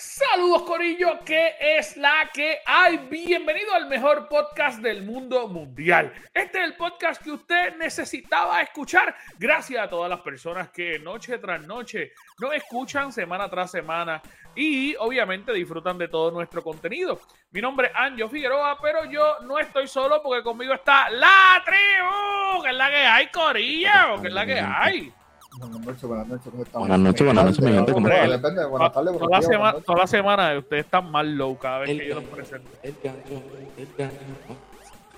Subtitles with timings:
[0.00, 2.96] Saludos Corillo, ¿qué es la que hay?
[3.10, 6.10] Bienvenido al mejor podcast del mundo mundial.
[6.32, 9.14] Este es el podcast que usted necesitaba escuchar.
[9.38, 14.22] Gracias a todas las personas que noche tras noche nos escuchan semana tras semana
[14.56, 17.20] y obviamente disfrutan de todo nuestro contenido.
[17.50, 22.62] Mi nombre es Anjo Figueroa, pero yo no estoy solo porque conmigo está la tribu,
[22.62, 25.12] que es la que hay, Corillo, que es la que hay.
[25.58, 26.88] Buenas noches, buenas noches, ¿cómo estamos?
[26.88, 30.84] Buenas noches, buenas noches, mi gente, buenas tardes, Toda la, semana, toda la semana ustedes
[30.84, 32.70] están más low cada vez El que yo los presento.
[32.82, 33.42] el gallo,
[33.76, 34.16] el gallo.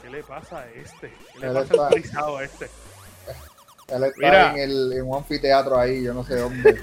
[0.00, 1.12] ¿Qué le pasa a este?
[1.34, 2.64] ¿Qué le Él pasa está- al frisado a este?
[3.88, 4.50] Él está Mira.
[4.54, 6.80] en, el, en un anfiteatro ahí, yo no sé dónde.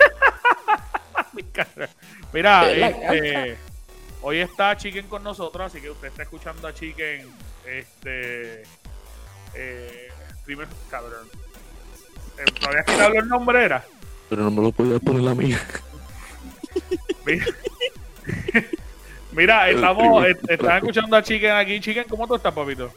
[1.34, 1.90] Mi cara.
[2.32, 3.58] Mira, este,
[4.22, 7.28] hoy está Chicken con nosotros, así que usted está escuchando a Chicken.
[7.66, 8.64] Este.
[9.56, 10.10] Eh,
[10.46, 11.28] primero, cabrón.
[12.40, 13.66] Eh, ¿Me habías quitado los nombres?
[13.66, 13.84] Era?
[14.30, 15.60] Pero no me lo podía poner la mía.
[17.26, 17.46] Mira,
[19.32, 21.80] Mira, estamos, eh, están escuchando a Chicken aquí.
[21.80, 22.92] Chicken, ¿cómo tú estás, papito?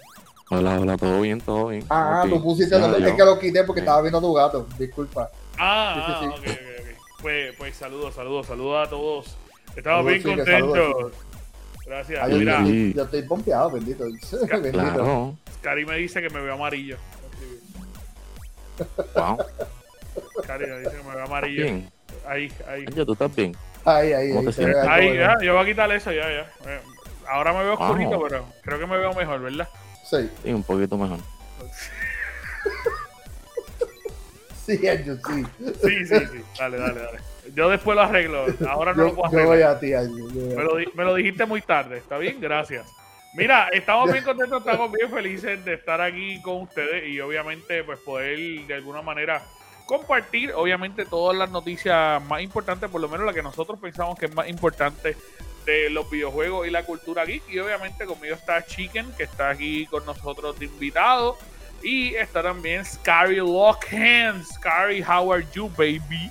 [0.50, 1.84] Hola, hola, todo bien, todo bien.
[1.90, 3.06] Ah, tú pusiste, Ya, lo- yo.
[3.06, 3.84] es que lo quité porque Sí.
[3.84, 5.30] estaba viendo tu gato, disculpa.
[5.58, 7.20] Ah, Sí, ah, sí, ok, ok, ok.
[7.22, 9.36] Pues, pues saludos, saludos, saludos a todos.
[9.77, 11.12] Estamos bien contentos.
[11.86, 12.20] Gracias.
[12.22, 14.04] Ah, yo, Mira, yo- yo estoy pompeado, bendito.
[14.50, 14.72] bendito.
[14.72, 16.96] Claro, Cari me dice que me veo amarillo.
[19.14, 19.38] Wow,
[20.47, 21.62] Cari me dice que me veo amarillo.
[21.64, 21.91] bien.
[22.27, 22.84] Ahí, ahí.
[22.86, 23.56] Anjo, tú estás bien.
[23.84, 24.52] Ahí, ahí, ¿Cómo ahí.
[24.52, 26.50] se ve Ahí, ya, yo voy a quitar eso, ya, ya.
[26.70, 26.80] Eh,
[27.28, 27.86] Ahora me veo Wow.
[27.89, 29.69] oscurito, pero creo que me veo mejor, ¿verdad?
[30.05, 31.19] Sí, Sí, un poquito mejor.
[34.67, 35.45] sí, Anjo, sí.
[35.83, 36.42] Sí, sí, sí.
[36.58, 37.18] Dale, dale, dale.
[37.55, 38.46] Yo después lo arreglo.
[38.68, 39.77] Ahora no Yo, lo puedo yo voy arreglar.
[39.77, 42.40] a ti, yo voy a Me lo, di- me lo dijiste muy tarde, ¿está bien?
[42.40, 42.86] Gracias.
[43.34, 47.98] Mira, estamos bien contentos, estamos bien felices de estar aquí con ustedes y obviamente pues
[48.00, 49.42] poder de alguna manera
[49.86, 54.26] compartir obviamente todas las noticias más importantes, por lo menos la que nosotros pensamos que
[54.26, 55.16] es más importante
[55.64, 59.86] de los videojuegos y la cultura geek y obviamente conmigo está Chicken que está aquí
[59.86, 61.38] con nosotros de invitado
[61.82, 64.54] y está también Scary Lockhands.
[64.54, 66.30] Scary, how are you baby?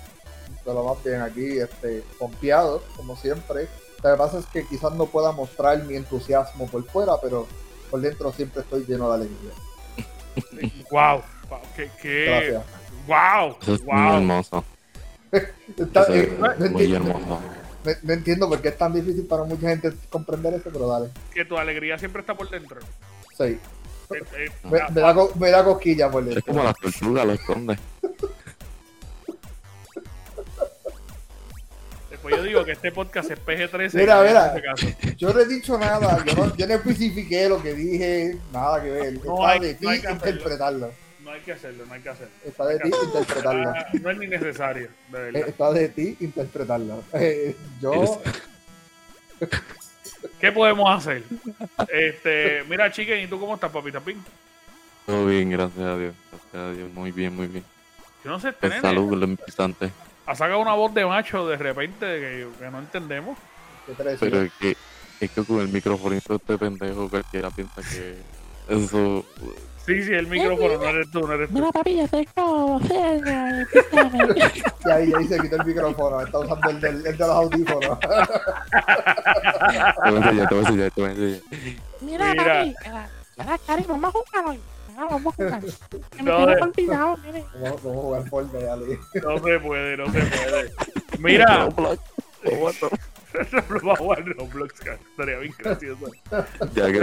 [0.65, 3.67] de lo más bien aquí, este, pompeado, como siempre.
[4.03, 7.47] Lo que pasa es que quizás no pueda mostrar mi entusiasmo por fuera, pero
[7.89, 9.51] por dentro siempre estoy lleno de alegría.
[10.89, 12.63] Wow, wow, qué, qué Gracias.
[13.07, 14.63] wow, Eso es muy hermoso.
[15.31, 16.39] Está- Eso es
[16.71, 17.25] muy entiendo, hermoso.
[17.85, 21.09] no- no entiendo por qué es tan difícil para mucha gente comprender eso, pero dale.
[21.33, 22.79] que tu alegría siempre está por dentro.
[23.37, 23.43] Sí.
[23.43, 23.59] Eh,
[24.37, 26.53] eh, Me, me da, me da cosquilla por Es dentro.
[26.53, 27.77] como la tortuga, lo esconde.
[32.21, 33.93] Después yo digo que este podcast es PG-13.
[33.95, 34.47] Mira, en mira.
[34.47, 34.87] este caso.
[35.17, 38.89] Yo no he dicho nada, yo no, yo no especifiqué lo que dije, nada que
[38.91, 39.13] ver.
[39.25, 40.31] No Está hay- de ti no hay que hacerlo.
[40.31, 40.91] interpretarlo.
[41.23, 42.33] No hay que hacerlo, no hay que hacerlo.
[42.45, 43.69] Está de ti interpretarlo.
[43.69, 45.49] Ah, no es ni necesario, de Eh, verdad.
[45.49, 47.03] Está de ti interpretarlo.
[47.13, 48.21] Eh, yo,
[50.39, 51.23] ¿Qué podemos hacer?
[51.91, 53.87] Este, mira, Chicken, ¿y tú cómo estás, papi?
[53.87, 54.23] ¿Estás bien?
[55.07, 56.13] Todo bien, gracias a Dios.
[56.31, 57.63] Gracias a Dios, muy bien, muy bien.
[58.23, 59.89] Yo no sé, este salud, lo importante.
[60.31, 63.37] Ha sacado una voz de macho de repente que, que no entendemos.
[63.97, 64.77] Pero es que,
[65.19, 68.17] es que con el microfonito este pendejo cualquiera piensa que
[68.69, 69.25] eso...
[69.85, 71.55] Sí, sí, el micrófono, no eres tú, no eres tú.
[71.55, 74.35] Mira, papi, yo tengo cerca, pícame.
[74.85, 77.99] Y ahí, ahí se quitó el micrófono, está usando el, del, el de los audífonos.
[77.99, 78.07] Te
[80.11, 81.41] voy a enseñar, te voy a enseñar, te voy a enseñar.
[81.99, 82.43] Mira, Mira.
[82.43, 82.75] papi.
[82.85, 84.59] Mira, mira, Cari, vamos a jugar hoy.
[85.01, 85.61] Mira, vamos a jugar.
[86.11, 87.45] Que me No, de- olvidado, mire.
[87.61, 88.99] Vamos, vamos a jugar Fortnite, Ali.
[89.23, 90.71] No se puede, no se puede.
[91.19, 91.97] Mira, vamos
[93.93, 94.99] a jugar Roblox, cara.
[95.09, 96.11] estaría bien gracioso.
[96.73, 96.99] Ya que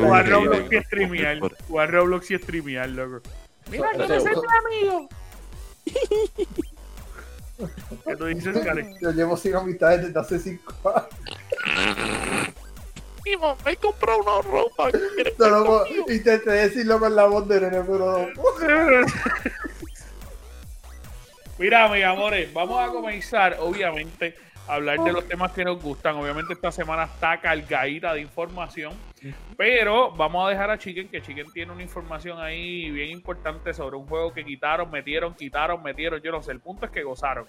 [0.00, 1.38] Jugar Roblox y streamear.
[1.68, 3.20] Jugar Roblox y streamear, loco.
[3.70, 5.08] Mira, ¿quieres ser mi amigo?
[8.04, 8.94] ¿Qué tú dices, Karen?
[9.00, 11.08] Yo llevo sin amistades desde hace cinco años.
[13.32, 14.90] Mamá me compró una ropa.
[14.90, 18.28] ¿Quieres No, intenté decirlo con la voz de nene, pero no.
[21.58, 24.34] Mira, mis amores, vamos a comenzar, obviamente,
[24.66, 26.16] a hablar de los temas que nos gustan.
[26.16, 28.92] Obviamente, esta semana está cargadita de información,
[29.56, 33.96] pero vamos a dejar a Chicken, que Chicken tiene una información ahí bien importante sobre
[33.96, 36.20] un juego que quitaron, metieron, quitaron, metieron.
[36.20, 37.46] Yo no sé, el punto es que gozaron.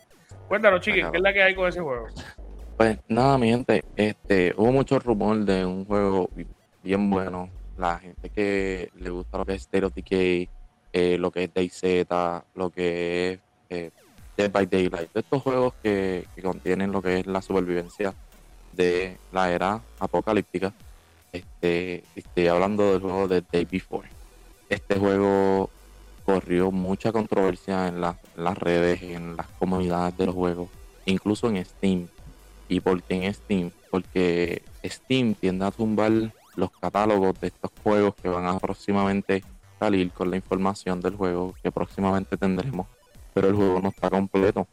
[0.47, 2.07] Cuéntanos, Chicken, ¿qué es la que hay con ese juego?
[2.77, 6.29] Pues nada, mi gente, este, hubo mucho rumor de un juego
[6.81, 7.53] bien bueno.
[7.77, 10.49] La gente que le gusta lo que es State of Decay,
[10.93, 11.83] eh, lo que es DayZ,
[12.53, 13.91] lo que es eh,
[14.37, 18.15] Dead by Daylight, estos juegos que, que contienen lo que es la supervivencia
[18.71, 20.73] de la era apocalíptica.
[21.33, 24.13] Este, estoy hablando del juego de Day Before.
[24.69, 25.73] Este juego
[26.23, 30.71] corrió mucha controversia en, las- en las redes, en las comunidades de los juegos,
[31.05, 32.09] incluso en Steam.
[32.67, 33.71] ¿Y por qué en Steam?
[33.91, 36.11] Porque Steam tiende a tumbar
[36.55, 39.43] los catálogos de estos juegos que van a próximamente
[39.79, 42.87] salir con la información del juego que próximamente tendremos,
[43.33, 44.67] pero el juego no está completo.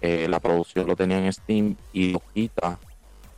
[0.00, 2.78] Eh, la producción lo tenía en Steam y lo quita.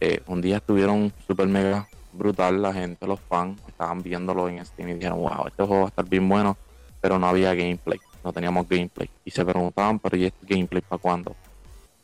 [0.00, 4.90] Eh, un día estuvieron super mega brutal, la gente, los fans, estaban viéndolo en Steam
[4.90, 6.56] y dijeron, wow, este juego va a estar bien bueno,
[7.00, 9.08] pero no había gameplay, no teníamos gameplay.
[9.24, 11.36] Y se preguntaban, pero ¿y este gameplay para cuándo?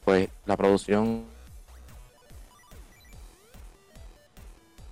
[0.04, 1.24] Pues la producción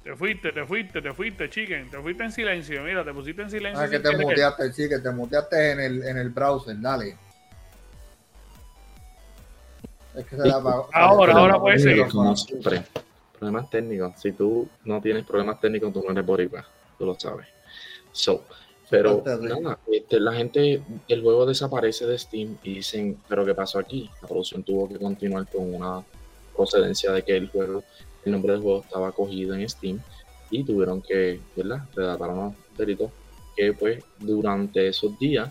[0.05, 1.91] Te fuiste, te fuiste, te fuiste, chicken.
[1.91, 2.83] Te fuiste en silencio.
[2.83, 3.81] Mira, te pusiste en silencio.
[3.81, 4.27] Ah, que te querer.
[4.27, 7.17] muteaste, que te muteaste en el, en el browser, dale.
[10.17, 10.89] Es que se la apagó.
[10.93, 12.23] Ahora, ahora puede micrófono.
[12.23, 12.83] Como siempre,
[13.39, 14.21] problemas técnicos.
[14.21, 16.67] Si tú no tienes problemas técnicos, tú no eres boricua,
[16.99, 17.47] tú lo sabes.
[18.11, 18.45] So,
[18.91, 23.79] pero nada, este, la gente, el juego desaparece de Steam y dicen, pero ¿qué pasó
[23.79, 24.11] aquí?
[24.21, 26.05] La producción tuvo que continuar con una
[26.55, 27.85] procedencia de que el juego,
[28.25, 30.01] el nombre del juego estaba cogido en Steam
[30.51, 31.83] y tuvieron que, ¿verdad?
[31.95, 33.11] Redactar unos delitos
[33.57, 35.51] que pues durante esos días,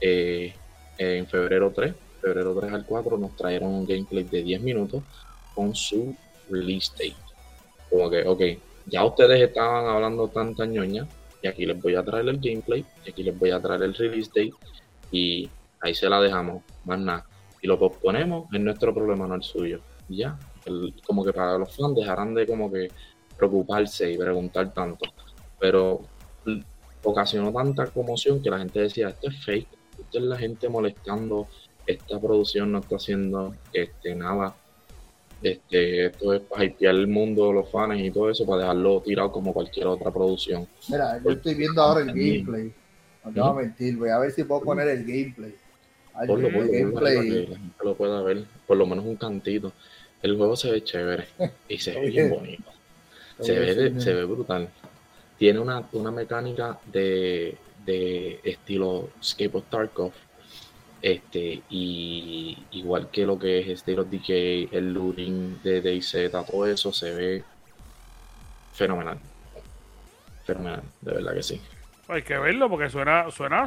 [0.00, 0.54] eh,
[0.96, 5.02] en febrero 3, febrero 3 al 4, nos trajeron un gameplay de 10 minutos
[5.54, 6.14] con su
[6.50, 7.16] release date.
[7.90, 8.42] Como que, ok,
[8.86, 11.06] ya ustedes estaban hablando tanta ñoña,
[11.42, 13.94] y aquí les voy a traer el gameplay, y aquí les voy a traer el
[13.94, 14.52] release date,
[15.10, 15.48] y
[15.80, 17.26] ahí se la dejamos, más nada.
[17.60, 19.80] Y lo posponemos, es nuestro problema, no el suyo.
[20.08, 20.38] Ya,
[21.06, 22.88] Como que para los fans dejarán de como que
[23.36, 25.06] preocuparse y preguntar tanto.
[25.58, 26.02] Pero
[27.02, 29.68] ocasionó tanta conmoción que la gente decía, esto es fake,
[29.98, 31.46] esto es la gente molestando,
[31.86, 34.54] esta producción no está haciendo este, nada.
[35.40, 39.30] Este, esto es para hypear el mundo, los fans y todo eso, para dejarlo tirado
[39.30, 40.66] como cualquier otra producción.
[40.88, 42.74] Mira, yo estoy viendo ahora el gameplay.
[43.24, 45.54] No te voy a mentir, voy a ver si puedo poner el gameplay.
[46.14, 49.72] Ay, el para que la gente lo pueda ver, por lo menos un cantito.
[50.22, 51.28] El juego se ve chévere
[51.68, 52.70] y se ve bien bonito.
[53.40, 54.68] Se ve, se ve brutal.
[55.38, 57.56] Tiene una, una mecánica de,
[57.86, 60.12] de estilo Escape of Tarkov.
[61.00, 66.66] Este, y igual que lo que es State of Decay, el looting de DayZ, todo
[66.66, 67.44] eso se ve
[68.74, 69.18] fenomenal.
[70.44, 71.60] Fenomenal, de verdad que sí.
[72.08, 73.66] Hay que verlo porque suena suena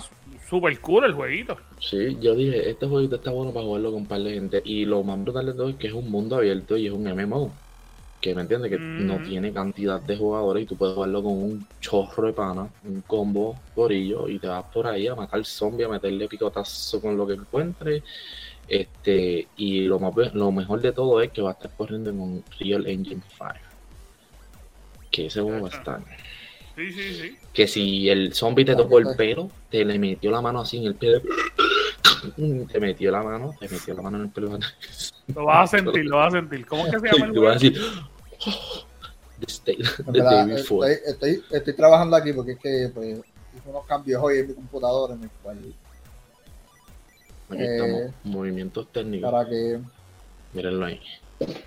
[0.50, 1.58] super cool el jueguito.
[1.80, 4.62] Sí, yo dije, este jueguito está bueno para jugarlo con un par de gente.
[4.66, 7.04] Y lo más brutal de todo es que es un mundo abierto y es un
[7.08, 7.54] MMO.
[8.20, 9.06] Que me entiendes, que Mm.
[9.08, 13.02] no tiene cantidad de jugadores y tú puedes jugarlo con un chorro de pana, un
[13.02, 17.26] combo gorillo, y te vas por ahí a matar zombies, a meterle picotazo con lo
[17.28, 18.04] que encuentres.
[18.68, 22.20] Este, y lo, más, lo mejor de todo es que va a estar corriendo en
[22.20, 23.54] un Real Engine 5.
[25.12, 26.00] Que ese juego va a estar.
[26.76, 27.38] Sí, sí, sí.
[27.54, 30.86] Que si el zombie te tocó el pelo, te le metió la mano así en
[30.86, 31.22] el pelo.
[32.72, 34.60] Te metió la mano, te metió la mano en el pelo.
[35.36, 36.68] Lo vas a sentir, lo vas a sentir.
[36.68, 37.82] ¿Cómo es que se llama el Tú vas a decir,
[38.46, 38.84] "Oh,
[39.40, 40.92] the, the verdad, day before".
[40.92, 44.54] estoy, estoy, estoy trabajando aquí porque es que pues, hice unos cambios hoy en mi
[44.54, 45.58] computadora en el cual
[47.50, 49.32] Aquí eh, estamos, movimientos técnicos.
[49.32, 49.80] para que
[50.54, 51.02] Mírenlo ahí.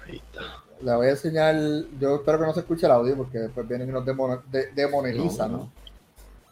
[0.06, 0.62] Ahí está.
[0.82, 1.54] Le voy a enseñar,
[2.00, 4.72] yo espero que no se escuche el audio porque después vienen y nos demono- de-
[4.72, 5.64] demonetizan, No, ¿no?
[5.64, 5.72] no.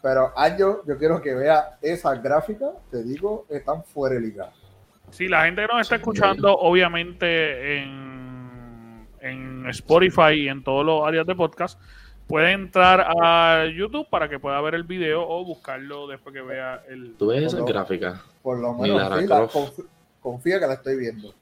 [0.01, 4.51] Pero Año, yo quiero que vea esas gráficas, te digo, están fuera de liga.
[5.11, 10.85] Sí, la gente que nos está Sí, escuchando, obviamente en, en Spotify y en todos
[10.85, 11.79] los áreas de podcast,
[12.27, 16.83] puede entrar a YouTube para que pueda ver el video o buscarlo después que vea
[16.89, 17.15] el.
[17.17, 18.19] Tú ves esas gráficas.
[18.41, 19.47] Por lo menos sí, la-
[20.19, 21.33] confía que la estoy viendo.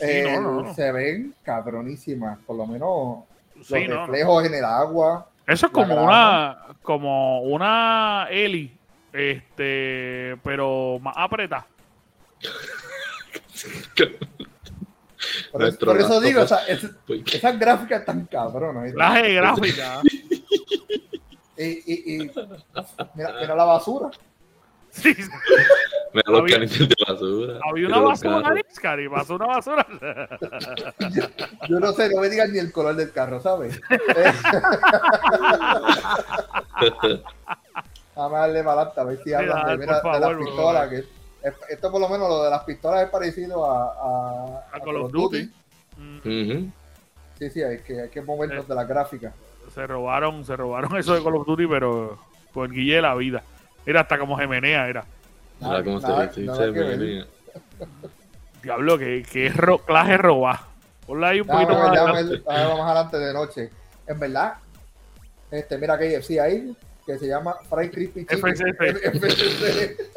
[0.00, 0.74] Eh, no, no, no.
[0.74, 3.24] Se ven cabronísimas, por lo menos
[3.64, 4.06] Sí, los no, no.
[4.06, 5.28] reflejos en el agua.
[5.46, 6.02] Eso es como grama.
[6.66, 8.76] una, como una Eli,
[9.12, 11.66] este, pero más apretada.
[15.52, 18.84] Por, eso digo, es- esa- es- Porque- esas gráficas están cabronas.
[18.84, 18.98] ¿viste?
[18.98, 20.00] La de gráfica.
[21.56, 22.30] Y, y, y
[23.14, 24.10] mira, mira la basura.
[24.92, 25.14] Sí,
[26.12, 27.58] Mira los Había- canitos de basura.
[27.70, 28.54] había una basura.
[28.82, 29.86] Cari, pasó una basura.
[31.68, 33.80] Yo no sé, no me digan ni el color del carro, ¿sabes?
[38.14, 40.44] Vamos a darle para adelante, a ver si hablan de, mira, por de las por
[40.44, 40.88] pistolas.
[40.90, 41.06] Que, es-
[41.70, 45.10] esto por lo menos lo de las pistolas es parecido a, a, A Call of
[45.12, 45.50] Duty.
[45.96, 46.66] Mm.
[47.38, 48.68] Sí, sí, hay que, hay que movernos Eh.
[48.68, 49.32] de la gráfica.
[49.74, 52.18] Se robaron, se robaron eso de Call of Duty, pero
[52.52, 53.42] con el guille la vida.
[53.86, 55.04] Era hasta como Gemenea, era.
[55.60, 56.98] Mira cómo Nada- se nada dice, que ver.
[56.98, 57.26] venía.
[58.62, 60.68] Diablo, que, que es ro clase roba.
[61.06, 61.90] Ponla ahí un poquito más.
[61.92, 62.42] déjame adelante.
[62.46, 63.70] ver más adelante de noche.
[64.06, 64.54] En verdad,
[65.50, 68.38] este, mira KFC ahí, que se llama Fried Crispy Chicken.
[68.38, 69.12] FCC.
[69.12, 69.96] FCC.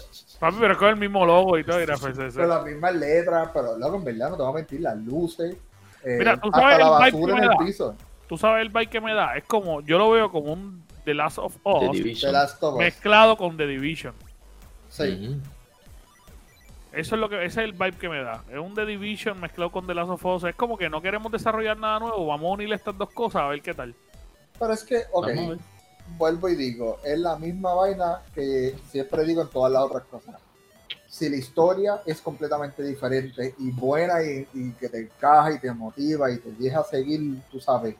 [0.40, 2.34] Papi, pero es con el mismo logo y todo, era FCC.
[2.36, 5.56] Con las mismas letras, pero loco, en verdad, no te voy a mentir, las luces.
[6.04, 7.64] eh, Mira, ¿tú hasta sabes la el vibe basura que en me el da?
[7.66, 7.96] piso.
[8.28, 9.36] Tú sabes el vibe que me da.
[9.36, 13.66] Es como, yo lo veo como un The Last of The Us mezclado con The
[13.66, 14.14] Division.
[14.88, 15.40] Sí.
[16.92, 18.42] Eso es lo que, ese es el vibe que me da.
[18.50, 20.44] Es un The Division mezclado con The Last of Us.
[20.44, 22.26] Es como que no queremos desarrollar nada nuevo.
[22.26, 23.94] Vamos a unir estas dos cosas a ver qué tal.
[24.58, 25.28] Pero es que, ok,
[26.18, 30.34] vuelvo y digo, es la misma vaina que siempre digo en todas las otras cosas.
[31.06, 35.72] Si la historia es completamente diferente y buena y, y que te encaja y te
[35.72, 37.96] motiva y te deja seguir, tú sabes,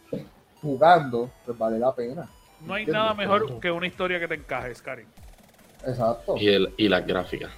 [0.60, 2.28] jugando, pues vale la pena.
[2.66, 5.06] No hay nada mejor que una historia que te encaje, Karin.
[5.86, 6.36] Exacto.
[6.36, 7.50] Y, el, y las gráficas.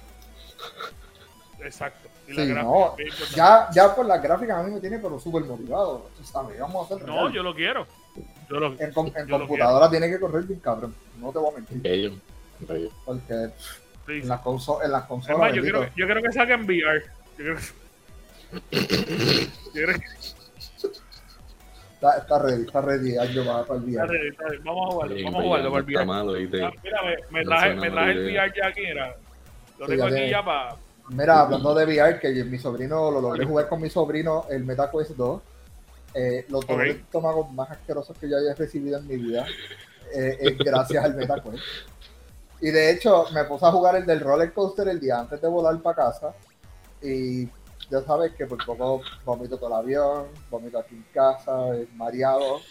[1.59, 2.09] Exacto.
[2.27, 2.95] Y Sí, la gráfica, no.
[3.35, 6.09] Ya, ya por las gráficas a mí me tiene pero súper motivado.
[6.23, 7.33] Sabes, vamos a hacer No, real.
[7.33, 7.85] yo lo quiero.
[8.49, 10.95] Yo lo, En, com- en yo lo computadora tiene que correr bien cabrón.
[11.19, 11.81] No te voy a mentir.
[11.81, 12.13] Bello.
[12.59, 12.89] Bello.
[13.05, 13.49] Porque
[14.07, 15.53] sí, en las, conso- en las Es consolas.
[15.53, 17.03] yo quiero, yo quiero que saquen VR.
[17.37, 17.63] Yo creo que-
[22.09, 23.17] está, está ready, está ready.
[23.17, 24.01] Año va para el día.
[24.01, 24.63] Está bien, está bien.
[24.63, 26.05] Vamos a jugarlo, vamos a jugarlo para el está VR.
[26.05, 26.63] malo, ¿viste?
[26.63, 28.17] Ah, Mira, me, me traje, me traje el.
[28.25, 29.15] VR ya aquí, era.
[29.79, 30.75] Lo Sí, tengo ya aquí ya para.
[31.09, 35.11] Mira, hablando de VR, que mi sobrino lo logré jugar con mi sobrino, el MetaQuest
[35.11, 35.41] 2.
[36.15, 36.97] Eh, los dolores Ok.
[36.97, 39.47] de estómago más asquerosos que yo haya recibido en mi vida
[40.13, 41.63] eh, es gracias al MetaQuest.
[42.61, 45.47] Y de hecho, me puse a jugar el del roller coaster el día antes de
[45.47, 46.33] volar para casa.
[47.01, 47.47] Y
[47.89, 52.61] ya sabes que por poco vomito todo el avión, vomito aquí en casa, eh, mareado.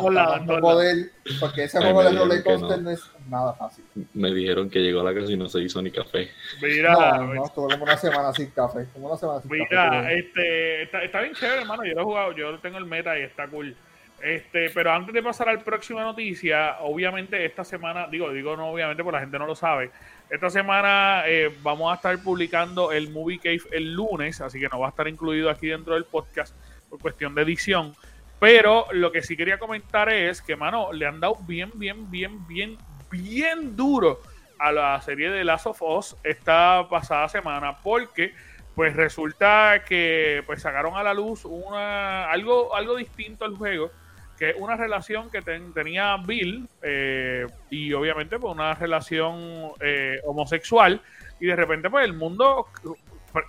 [0.00, 1.10] Hola, no poder,
[1.40, 2.84] porque ese juego de roller coaster no.
[2.84, 3.84] no es nada fácil.
[4.14, 6.30] Me dijeron que llegó a la casa y no se hizo ni café.
[6.62, 8.86] Mira, No, no, estuve como una semana sin café.
[8.92, 10.18] Como una semana sin mira, café.
[10.20, 11.84] este, está, está bien chévere, hermano.
[11.84, 13.76] Yo lo he jugado, yo tengo el meta y está cool.
[14.22, 19.04] Este, pero antes de pasar al próxima noticia, obviamente esta semana, digo, digo no obviamente
[19.04, 19.90] porque la gente no lo sabe.
[20.28, 24.80] Esta semana eh, vamos a estar publicando el Movie Cave el lunes, así que no
[24.80, 26.54] va a estar incluido aquí dentro del podcast
[26.90, 27.94] por cuestión de edición.
[28.40, 32.46] Pero lo que sí quería comentar es que, mano, le han dado bien, bien, bien,
[32.46, 32.76] bien,
[33.10, 34.20] bien duro
[34.58, 38.34] a la serie de Last of Us esta pasada semana, porque
[38.74, 43.90] pues resulta que pues sacaron a la luz una algo, algo distinto al juego,
[44.38, 50.20] que es una relación que ten- tenía Bill eh, y obviamente pues una relación eh,
[50.24, 51.00] homosexual
[51.40, 52.66] y de repente pues el mundo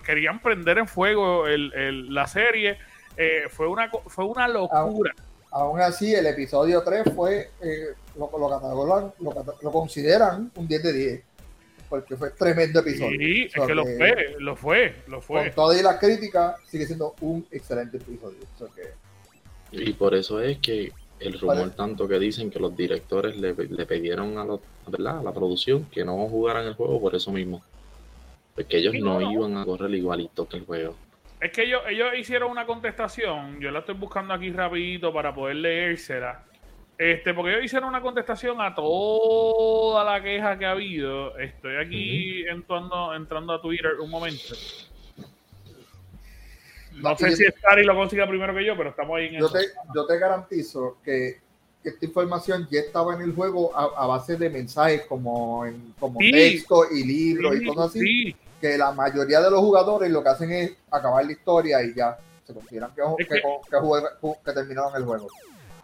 [0.04, 2.78] querían prender en fuego el- el- la serie
[3.16, 5.12] eh, fue una fue una locura
[5.52, 10.92] Aún así, el episodio 3 fue, eh, lo, lo, lo, lo consideran un 10 de
[10.92, 11.22] 10.
[11.88, 13.18] Porque fue tremendo episodio.
[13.18, 16.86] sí, es que lo fue lo fue lo Con fue toda y la crítica, sigue
[16.86, 18.38] siendo un excelente episodio.
[18.76, 18.92] Que,
[19.72, 21.70] Y por eso es que el rumor Vale.
[21.72, 25.18] tanto que dicen que los directores le, le pidieron a, los- ¿verdad?
[25.18, 27.62] a la producción que no jugaran el juego por eso mismo.
[28.54, 29.32] Porque ellos Sí, no, no, no.
[29.32, 30.96] iban a correr igualito que el juego.
[31.40, 35.56] Es que ellos, ellos hicieron una contestación, yo la estoy buscando aquí rapidito para poder
[35.56, 36.44] leérsela.
[36.98, 41.38] Este, porque ellos hicieron una contestación a toda la queja que ha habido.
[41.38, 44.54] Estoy aquí entrando, entrando a Twitter un momento.
[46.94, 49.58] No sé si Scary lo consiga primero que yo, pero estamos ahí en yo, eso.
[49.58, 51.40] te, yo te garantizo que
[51.82, 56.18] esta información ya estaba en el juego a, a base de mensajes como, en, como
[56.20, 56.30] Sí.
[56.30, 58.00] texto y libros Sí, y cosas así.
[58.00, 58.36] sí.
[58.60, 62.18] Que la mayoría de los jugadores lo que hacen es acabar la historia y ya.
[62.44, 65.28] Se consideran que, que, terminaron el juego.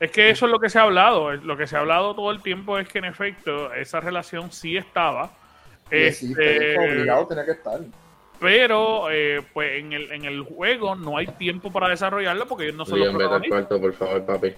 [0.00, 1.32] Es que eso es lo que se ha hablado.
[1.32, 4.76] Lo que se ha hablado todo el tiempo es que en efecto esa relación sí
[4.76, 5.30] estaba.
[5.90, 7.80] Y sí, Este, obligado tenía que estar.
[8.40, 12.76] Pero eh, pues en el, en el juego no hay tiempo para desarrollarlo porque ellos
[12.76, 14.55] no son los Liam, vete al cuarto, por favor, papi.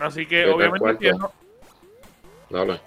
[0.00, 1.32] Así que vete obviamente no-
[2.50, 2.80] Dale.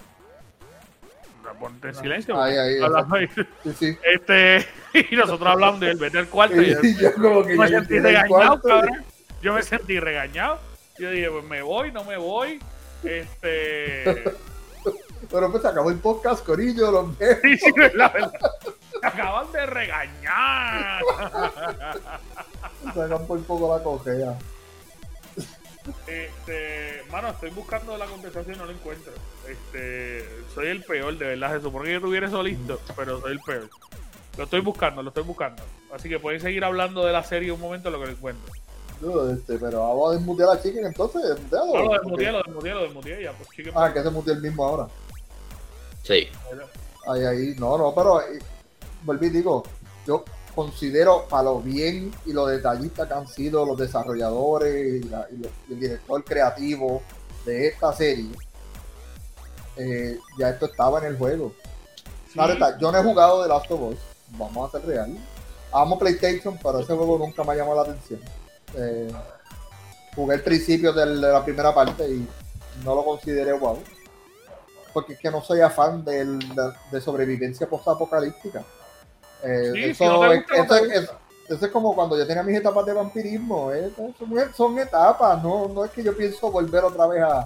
[1.60, 2.40] Ponte en silencio.
[2.40, 3.28] Ahí, ahí, ahí.
[3.64, 3.98] Sí, sí.
[4.04, 4.66] Este,
[5.12, 6.62] y nosotros hablando de él, vete al cuarto.
[6.62, 9.06] Y Y yo como que yo me ya sentí regañado, cabrón.
[9.42, 10.60] Yo me sentí regañado.
[11.00, 12.60] Yo dije, pues me voy, no me voy.
[13.04, 14.04] Este.
[15.32, 17.08] Pero pues se acabó el podcast, Corillo, los.
[17.42, 18.32] Sí, sí, la verdad.
[19.02, 21.04] Me acaban de regañar.
[22.94, 24.38] Sacan por poco la cojea.
[26.06, 29.14] Este, mano, estoy buscando la contestación, no lo encuentro.
[29.48, 31.56] Este, soy el peor, de verdad.
[31.56, 33.70] Se supone que yo tuviera eso listo, pero soy el peor.
[34.38, 35.64] Lo estoy buscando, lo estoy buscando.
[35.94, 38.54] Así que pueden seguir hablando de la serie un momento lo que lo encuentro.
[39.32, 41.66] Este, pero vamos a desmutear a Chicken entonces, desmuteado.
[41.68, 43.32] No, lo desmuteé, lo desmuteé, lo desmuteé ya.
[43.32, 44.88] Pues, chicken, Ah, que se muteó el mismo ahora.
[46.04, 46.28] Sí.
[47.08, 48.40] Ahí, ahí, no, no, pero eh,
[49.04, 49.64] volví digo,
[50.06, 50.24] yo
[50.56, 55.38] considero para lo bien y lo detallista que han sido los desarrolladores y, la- y
[55.38, 57.02] lo- y el director creativo
[57.46, 58.32] de esta serie,
[59.78, 61.54] eh, ya esto estaba en el juego.
[62.34, 62.40] Sí.
[62.80, 63.98] Yo no he jugado The Last of Us,
[64.32, 65.18] vamos a ser real.
[65.72, 68.20] Amo PlayStation, pero ese juego nunca me ha llamado la atención.
[68.76, 69.12] Eh,
[70.16, 72.28] jugué el principio del- de la primera parte y
[72.84, 73.78] no lo consideré wow.
[74.94, 78.64] Porque es que no soy afán del- de, de sobrevivencia postapocalíptica.
[79.44, 81.12] Eh, Sí, eso, si no te es, no eso es- es-
[81.50, 83.72] eso es como cuando yo tenía mis etapas de vampirismo.
[83.72, 87.40] eh, son, son etapas, no, no es que yo pienso volver otra vez a,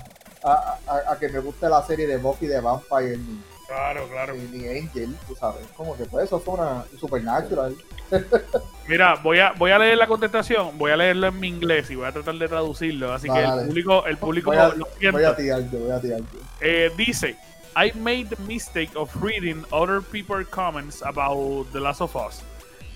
[0.43, 4.33] a- a- a que me guste la serie de Buffy de Vampire ni, Claro, claro.
[4.33, 5.65] ni- ni Angel, tú sabes.
[5.77, 7.75] Como que pues eso fue una Supernatural.
[8.87, 11.95] Mira, voy a, voy a leer la contestación, voy a leerlo en mi inglés y
[11.95, 13.13] voy a tratar de traducirlo.
[13.13, 15.17] Así que el público, el público Voy a, lo siento.
[15.17, 16.39] voy a tirar yo, voy a tirar yo.
[16.59, 17.37] Eh, dice,
[17.75, 22.41] I made the mistake of reading other people's comments about The Last of Us.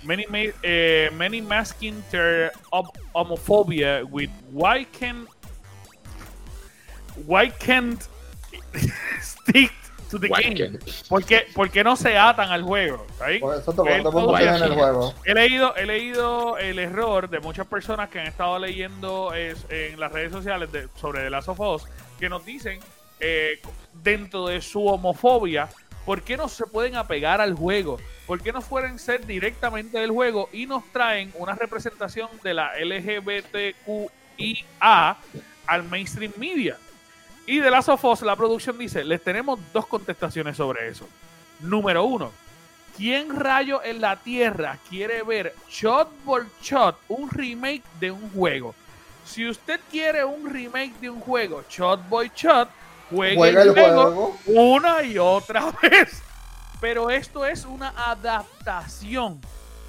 [0.03, 5.27] Many ma- eh, many masking their hom- homophobia with why can
[7.25, 8.07] why can't
[9.21, 9.71] stick
[10.09, 10.53] to the game?
[10.55, 10.79] Wacken.
[11.09, 13.05] ¿Por qué, por qué no se atan al juego?
[13.09, 13.39] ¿Está bien?
[13.41, 15.13] Por eso te todo tienes en el juego.
[15.25, 19.99] He leído, he leído el error de muchas personas que han estado leyendo es, en
[19.99, 21.83] las redes sociales de- sobre The Last of Us,
[22.19, 22.79] que nos dicen,
[23.27, 23.59] eh,
[24.03, 25.67] dentro de su homofobia,
[26.05, 27.97] ¿por qué no se pueden apegar al juego?
[28.27, 32.73] ¿Por qué no fueren ser directamente del juego y nos traen una representación de la
[32.79, 34.07] LGBTQIA
[35.65, 36.77] al mainstream media?
[37.47, 41.09] Y de Last of la producción dice, les tenemos dos contestaciones sobre eso.
[41.61, 42.31] Número uno,
[42.95, 48.75] ¿quién rayo en la tierra quiere ver shot por shot un remake de un juego?
[49.25, 52.69] Si usted quiere un remake de un juego, shot by shot,
[53.09, 54.37] juegue Juega el juego juego.
[54.47, 56.21] una y otra vez.
[56.81, 59.39] Pero esto es una adaptación.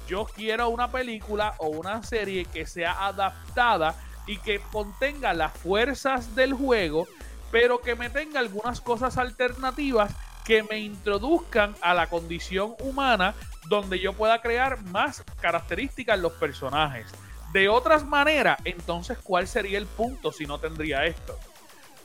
[0.07, 6.33] Yo quiero una película o una serie que sea adaptada y que contenga las fuerzas
[6.35, 7.07] del juego,
[7.51, 10.13] pero que me tenga algunas cosas alternativas
[10.45, 13.35] que me introduzcan a la condición humana
[13.67, 17.07] donde yo pueda crear más características en los personajes.
[17.51, 21.37] De otras maneras, entonces, ¿cuál sería el punto si no tendría esto?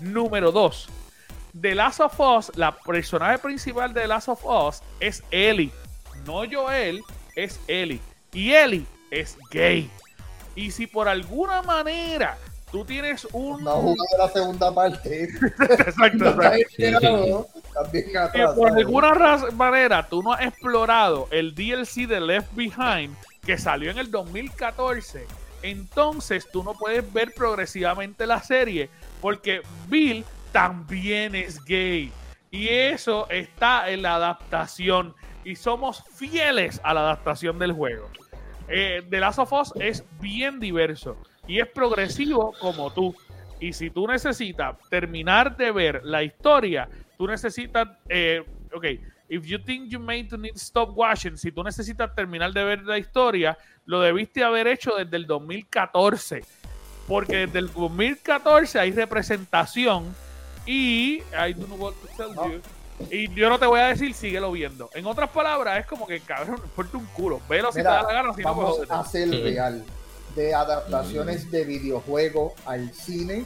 [0.03, 0.88] Número 2.
[1.61, 5.71] The Last of Us, la personaje principal de The Last of Us es Ellie.
[6.27, 7.03] No Joel,
[7.37, 8.01] es Ellie.
[8.33, 9.91] Y Ellie es gay.
[10.55, 12.37] Y si por alguna manera
[12.71, 13.62] tú tienes un...
[13.62, 15.25] No jugado la segunda parte.
[15.61, 17.49] Exacto, exacto.
[18.33, 23.91] que por alguna manera tú no has explorado el DLC de Left Behind que salió
[23.91, 25.27] en el 2014,
[25.62, 28.88] entonces tú no puedes ver progresivamente la serie
[29.23, 32.13] porque Bill también es gay
[32.51, 38.11] y eso está en la adaptación y somos fieles a la adaptación del juego.
[38.69, 43.15] Eh, The Last of Us es bien diverso y es progresivo como tú.
[43.61, 48.85] Y si tú necesitas terminar de ver la historia, tú necesitas, eh, ok,
[49.29, 52.65] if you think you may to need to stop watching, si tú necesitas terminar de
[52.65, 56.43] ver la historia, lo debiste haber hecho desde el 2014.
[57.12, 60.14] Porque desde el 2014 hay representación
[60.66, 62.48] y I don't know what to tell No.
[62.51, 62.61] you.
[63.11, 64.88] Y yo no te voy a decir, síguelo viendo.
[64.94, 67.40] En otras palabras, es como que cabrón, no importa un culo.
[67.48, 68.92] Velo si te da la gana, si no, pues vamos jódete.
[68.94, 69.85] a ser real.
[70.37, 73.44] De adaptaciones de videojuego al cine,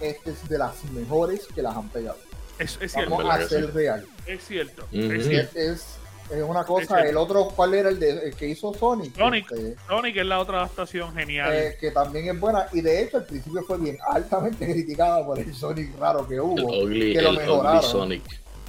[0.00, 2.18] esta es de las mejores que las han pegado.
[2.58, 4.06] Es, es cierto, Vamos ¿verdad a ser real.
[4.26, 4.86] es cierto.
[4.92, 5.58] Es Es, cierto.
[5.58, 5.84] es,
[6.36, 7.00] es una cosa.
[7.06, 9.16] El otro, ¿cuál era el, de, el que hizo Sonic?
[9.16, 9.50] Sonic.
[9.52, 11.52] Este, Sonic es la otra adaptación genial.
[11.52, 12.66] eh, que también es buena.
[12.72, 16.40] Y de hecho, al principio fue bien altamente criticada por el Sonic raro que El
[16.40, 16.82] hubo.
[16.82, 17.78] ugly, que lo el mejoraron.
[17.78, 18.22] ugly Sonic.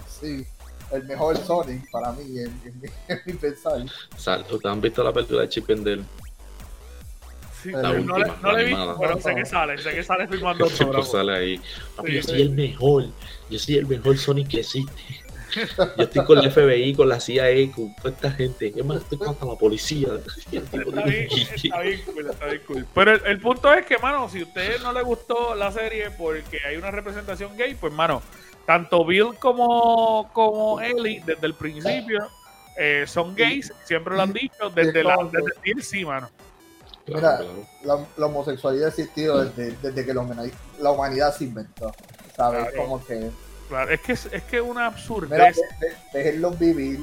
[0.08, 0.46] Sí,
[0.92, 3.82] el mejor Sonic para mí, en, en mi- en mi pensar.
[4.16, 6.04] ¿Ustedes han visto la película de Chip and Dale?
[7.64, 10.70] Sí, la no, le- no he visto, pero sé que sale, sé que sale filmando
[10.70, 11.62] Siempre sale ahí.
[11.96, 12.28] Papi, Sí, yo sí.
[12.30, 13.06] soy el mejor.
[13.50, 14.94] Yo soy el mejor Sonic que existe.
[15.98, 18.74] Yo estoy con la FBI, con la CIA, con toda esta gente.
[18.76, 20.10] Es más, estoy contra la policía.
[20.52, 22.88] Está bien, está bien cool, está bien cool.
[22.94, 26.12] Pero el, el punto es que, mano, si a usted no le gustó la serie
[26.12, 28.22] porque hay una representación gay, pues, mano,
[28.66, 32.28] tanto Bill como, como Ellie, desde el principio,
[32.78, 36.30] eh, son gays, siempre lo han dicho, desde, la, desde el DLC, mano.
[37.06, 37.68] Claro, Mira, claro.
[37.84, 41.92] la, la homosexualidad ha existido desde, desde que la humanidad, la humanidad se inventó.
[42.36, 42.70] ¿Sabes?
[42.72, 42.78] Claro.
[42.78, 43.30] Como que,
[43.68, 45.56] Claro, es que es, es que una absurdez.
[45.80, 47.00] de- de- déjenlos vivir.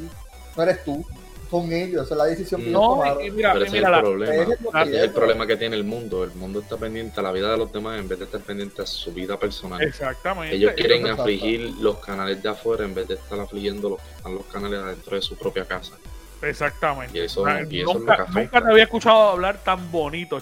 [0.57, 1.05] No eres tú.
[1.51, 3.23] con ellos, esa es la decisión que ellos No, tomaron.
[3.27, 4.33] y mira, Pero y ese es mira el la- problema.
[4.35, 4.41] es
[4.89, 5.11] es el es.
[5.11, 6.25] problema que tiene el mundo.
[6.25, 8.81] El mundo está pendiente a la vida de los demás en vez de estar pendiente
[8.81, 9.83] a su vida personal.
[9.83, 10.57] exactamente.
[10.57, 11.23] Ellos quieren exacto.
[11.25, 14.81] afligir los canales de afuera en vez de estar afligiendo los que están los canales
[14.81, 15.93] adentro de su propia casa.
[16.41, 17.19] Exactamente.
[17.19, 18.41] Y eso- O sea, y eso es lo nunca, que afecta.
[18.41, 20.41] nunca te había escuchado hablar tan bonito.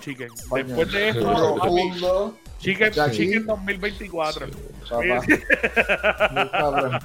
[0.48, 0.64] Coño.
[0.64, 2.92] Después de esto, Chicken.
[3.10, 4.46] Chicken 2024.
[4.46, 4.52] Sí.
[4.88, 6.48] papá.
[6.50, 7.00] Cabrón.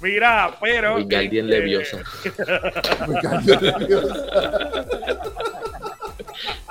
[0.00, 0.96] Mira, pero.
[0.96, 2.02] Wingardium este, Leviosa.
[3.06, 3.44] Muy cabrón.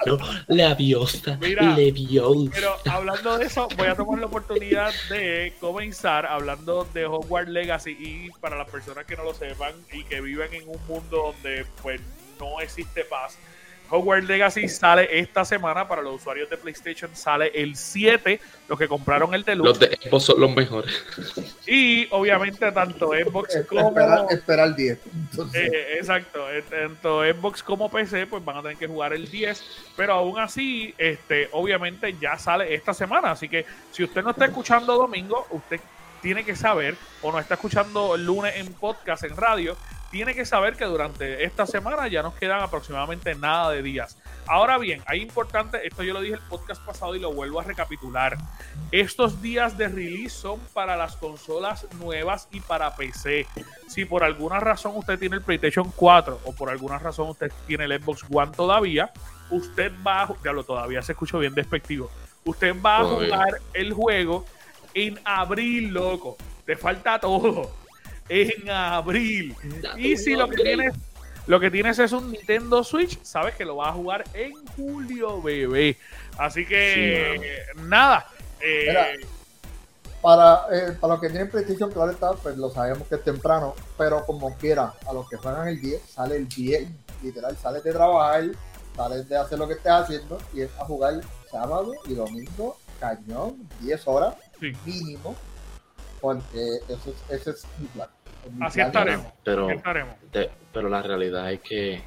[0.05, 0.17] No,
[0.47, 1.37] Leviosa.
[1.39, 2.51] Mira, Leviosa.
[2.53, 7.97] Pero hablando de eso, voy a tomar la oportunidad de comenzar hablando de Hogwarts Legacy
[7.99, 11.65] y para las personas que no lo sepan y que viven en un mundo donde
[11.81, 12.01] pues
[12.39, 13.37] no existe paz.
[13.93, 18.87] Hogwarts Legacy sale esta semana para los usuarios de PlayStation, sale el 7, los que
[18.87, 19.67] compraron el Deluxe.
[19.69, 21.05] Los de Xbox son los mejores.
[21.67, 23.89] Y obviamente tanto Xbox como...
[23.89, 24.99] Esperar, esperar el 10.
[25.13, 29.29] Entonces, Eh, exacto, eh, tanto Xbox como PC pues van a tener que jugar el
[29.29, 29.63] 10,
[29.95, 34.45] pero aún así, este, obviamente ya sale esta semana, así que si usted no está
[34.45, 35.79] escuchando domingo, usted
[36.19, 39.77] tiene que saber, o no está escuchando el lunes en podcast, en radio,
[40.13, 44.15] tiene que saber que durante esta semana ya nos quedan aproximadamente nada de días.
[44.45, 47.63] Ahora bien, hay importante, esto yo lo dije el podcast pasado y lo vuelvo a
[47.63, 48.37] recapitular.
[48.91, 53.47] Estos días de release son para las consolas nuevas y para PC.
[53.87, 57.85] Si por alguna razón usted tiene el PlayStation 4 o por alguna razón usted tiene
[57.85, 59.11] el Xbox One todavía,
[59.49, 62.11] usted va a, todavía se escuchó bien despectivo.
[62.45, 64.45] Usted va a jugar el juego
[64.93, 66.37] en abril, loco.
[66.67, 67.82] Te falta todo.
[68.29, 69.55] En abril.
[69.97, 70.93] Y si lo que tienes,
[71.47, 75.41] lo que tienes es un Nintendo Switch, sabes que lo vas a jugar en julio,
[75.41, 75.97] bebé.
[76.37, 78.27] Así que nada.
[78.61, 79.07] eh, Mira.
[80.21, 83.75] para, eh, para los que tienen PlayStation, claro está, pues lo sabemos que es temprano,
[83.97, 86.87] pero como quiera, a los que juegan el 10, sale el 10,
[87.21, 88.45] literal, sales de trabajar,
[88.95, 91.19] sales de hacer lo que estés haciendo y es a jugar
[91.51, 94.71] sábado y domingo, cañón, 10 horas Sí.
[94.85, 95.35] mínimo,
[96.23, 98.07] porque ese es, ese es mi plan.
[98.57, 98.87] Mi Así plan.
[98.87, 99.27] estaremos.
[99.43, 100.15] Pero, aquí estaremos.
[100.31, 101.97] te- pero la realidad es que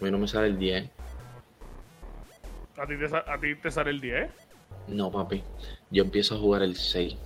[0.00, 0.90] a mí no me sale el 10.
[2.78, 4.30] A ti te, a ti te sale el 10.
[4.88, 5.42] No, papi.
[5.90, 7.16] Yo empiezo a jugar el 6.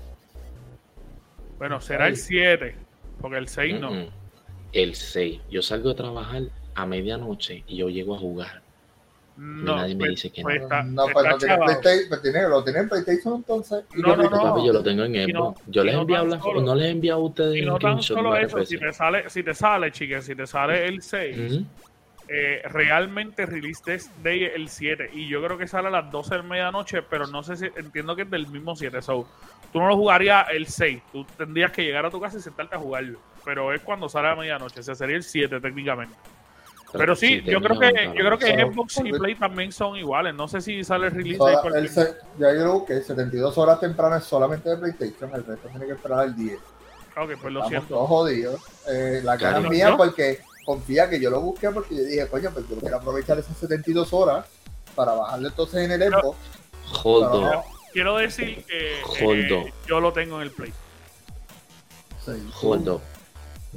[1.59, 2.75] Bueno, será el 7.
[3.21, 3.91] Porque el 6 no.
[3.93, 4.11] Mm-mm.
[4.73, 5.41] El 6.
[5.51, 6.43] Yo salgo de trabajar
[6.75, 8.63] a medianoche y yo llego a jugar.
[9.43, 10.63] No, nadie me pues- dice que pues no.
[10.65, 11.57] está- no, pues está no tiene.
[11.65, 13.85] PlayStation, pues tiene, lo tiene en PlayStation entonces.
[13.95, 14.43] No, yo no, no.
[14.43, 15.63] Papi, yo lo tengo en Y no- Xbox.
[15.67, 17.63] yo les he no enviado tan la solo- no les he enviado a ustedes Y
[17.63, 21.01] no tan solo eso, si te sale, si te sale, chica, si te sale el
[21.01, 21.65] 6, Ujú.
[22.29, 25.09] eh, realmente release test day el 7.
[25.15, 28.15] Y yo creo que sale a las 12 de medianoche, pero no sé si entiendo
[28.15, 29.01] que es del mismo 7.
[29.01, 29.27] So,
[29.73, 31.01] tú no lo jugarías el 6.
[31.13, 33.19] Tú tendrías que llegar a tu casa y sentarte a jugarlo.
[33.45, 34.81] Pero es cuando sale a medianoche.
[34.81, 36.15] Ese sería el 7 técnicamente.
[36.93, 40.35] Pero sí, Sí, yo creo que yo creo que Xbox y Play también son iguales.
[40.35, 43.79] No sé si sale el release por el se- ya yo lo busqué, 72 horas
[43.81, 46.59] tempranas solamente de PlayStation, el resto tiene que esperar al 10.
[47.17, 47.89] Ok, pues lo Estamos siento.
[47.95, 48.61] todos jodidos.
[48.89, 49.97] Eh, la cara mía ¿No?
[49.97, 53.57] porque confía que yo lo busqué porque yo dije, coño, pues yo quiero aprovechar esas
[53.57, 54.47] 72 horas
[54.95, 56.39] para bajarle entonces en el Xbox.
[57.05, 60.73] Hold Quiero decir que eh, yo lo tengo en el Play.
[62.25, 62.33] sí.
[62.63, 63.01] Hold.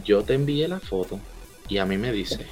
[0.03, 1.19] Yo te envié la foto
[1.67, 2.47] y a mí me dice,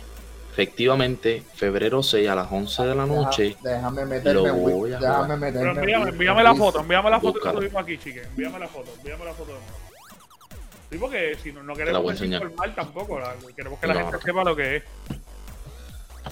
[0.52, 3.58] efectivamente, febrero 6 a las 11 de la Deja- noche.
[3.62, 5.60] déjame meterme, lo voy a déjame meterme.
[5.60, 7.60] Pero en envíame, envíame en la foto, envíame la foto Búscalo.
[7.60, 8.22] que subimos aquí, chique.
[8.24, 9.78] Envíame la foto, envíame la foto de nuevo.
[10.92, 14.00] Sí, porque si no, no queremos informar tampoco, la- queremos que la No.
[14.12, 14.84] gente sepa lo que es.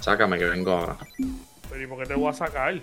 [0.01, 0.97] Sácame que vengo ahora.
[1.69, 2.73] Pero ¿y por qué te voy a sacar?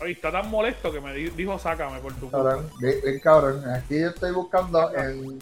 [0.00, 2.30] Oye, está tan molesto que me di- dijo sácame por tu.
[2.30, 3.64] Cabrón, bien, cabrón.
[3.70, 5.38] Aquí yo estoy buscando en,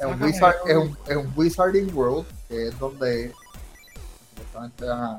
[0.00, 3.32] en, Wizard, en, en Wizarding World, que es donde
[4.58, 5.18] supuestamente a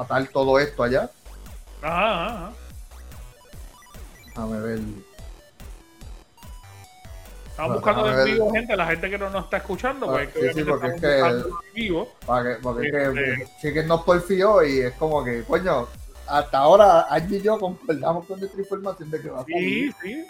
[0.00, 1.10] atar todo esto allá.
[1.82, 2.52] Ajá, ajá, ajá.
[4.26, 4.80] Déjame ver.
[7.50, 10.52] Estamos buscando en vivo gente, la gente que no nos está escuchando, Ah, pues que
[10.52, 11.44] sí, sí, porque es que-
[11.74, 12.12] vivo.
[12.26, 15.88] Para que, porque es Este- que Chicken nos porfió y es como que, coño,
[16.26, 19.94] hasta ahora Angie y yo concordamos con nuestra información de que va a Sí, salir.
[20.02, 20.26] sí.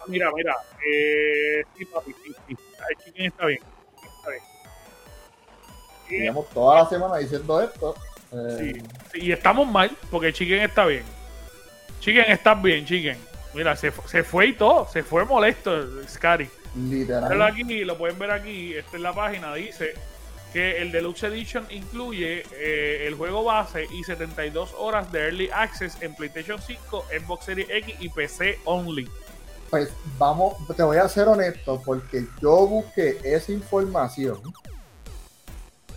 [0.00, 0.56] Ah, Mira, mira.
[0.84, 2.56] Eh, sí, papi, sí, sí.
[3.04, 3.60] Chicken está bien.
[6.18, 7.94] Llevamos toda la semana diciendo esto.
[8.32, 11.02] eh, Sí, y estamos mal porque Chicken está bien.
[12.00, 13.18] Chicken está bien, Chicken.
[13.54, 14.86] Mira, se, se fue y todo.
[14.88, 15.72] Se fue molesto,
[16.08, 16.48] Scary.
[16.76, 17.42] Literal.
[17.42, 18.74] aquí, lo pueden ver aquí.
[18.74, 19.52] Esta es la página.
[19.54, 19.94] Dice
[20.52, 26.00] que el Deluxe Edition incluye eh, el juego base y 72 horas de Early Access
[26.00, 29.08] en PlayStation 5, Xbox Series X y PC only.
[29.68, 34.40] Pues vamos, te voy a ser honesto, porque yo busqué esa información.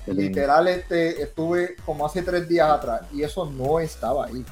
[0.08, 4.44] Literal, este, estuve como hace tres días atrás y eso no estaba ahí.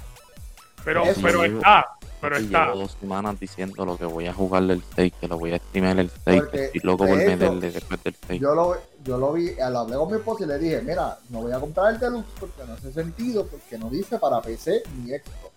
[0.84, 1.86] Pero, Eso pero llevo- está,
[2.20, 2.66] pero Y está.
[2.68, 5.58] Llevo dos semanas diciendo lo que voy a jugar del 6, que lo voy a
[5.60, 8.42] streamer el 6, Porque, estoy loco de por meterle después del 6.
[8.42, 11.42] Yo lo, yo lo vi, lo hablé con mi esposa y le dije, mira, no
[11.42, 15.10] voy a comprar el deluxe porque no hace sentido, porque no dice para PC ni
[15.12, 15.52] Xbox.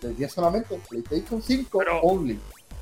[0.00, 2.40] Decía solamente PlayStation 5 Pero- only.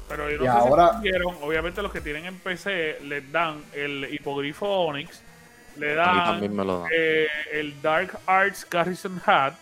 [0.09, 3.31] Pero yo no Y sé ahora- si vieron, obviamente los que tienen en PC les
[3.31, 5.21] dan el hipogrifo Onyx,
[5.77, 6.91] le A mí dan también me lo dan.
[6.95, 9.55] eh, el Dark Arts Garrison Hat,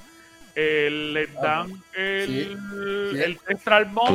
[0.55, 2.41] el, le Ah, dan el, sí.
[3.21, 3.39] el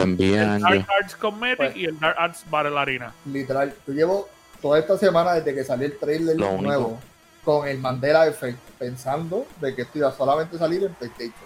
[0.01, 0.59] envíe el.
[0.61, 3.13] Dark Arts Cosmetic Pues- y el Dark Arts Battle Arena.
[3.25, 4.29] Literal, yo llevo
[4.61, 6.99] toda esta semana desde que salió el trailer Lo único- nuevo
[7.43, 11.45] con el Mandela Effect pensando de que esto iba a solamente salir en PlayStation.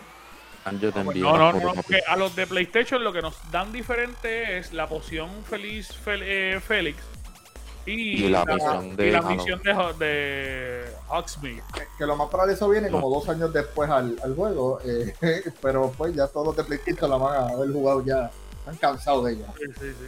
[0.66, 3.72] Angie te envía No, no, no, porque a los de PlayStation lo que nos dan
[3.72, 6.98] diferente es la poción Feliz Fel- eh, Félix
[7.86, 11.64] y, Y la misión de y la misión de, Hogsmeade.
[11.74, 13.16] Que- Que lo más probable eso viene como No.
[13.16, 15.14] dos años después al, al juego, eh,
[15.62, 19.26] pero pues ya todos los de PlayStation la van a haber jugado ya, están cansados
[19.26, 19.46] de ella.
[19.58, 20.06] Sí, sí, sí.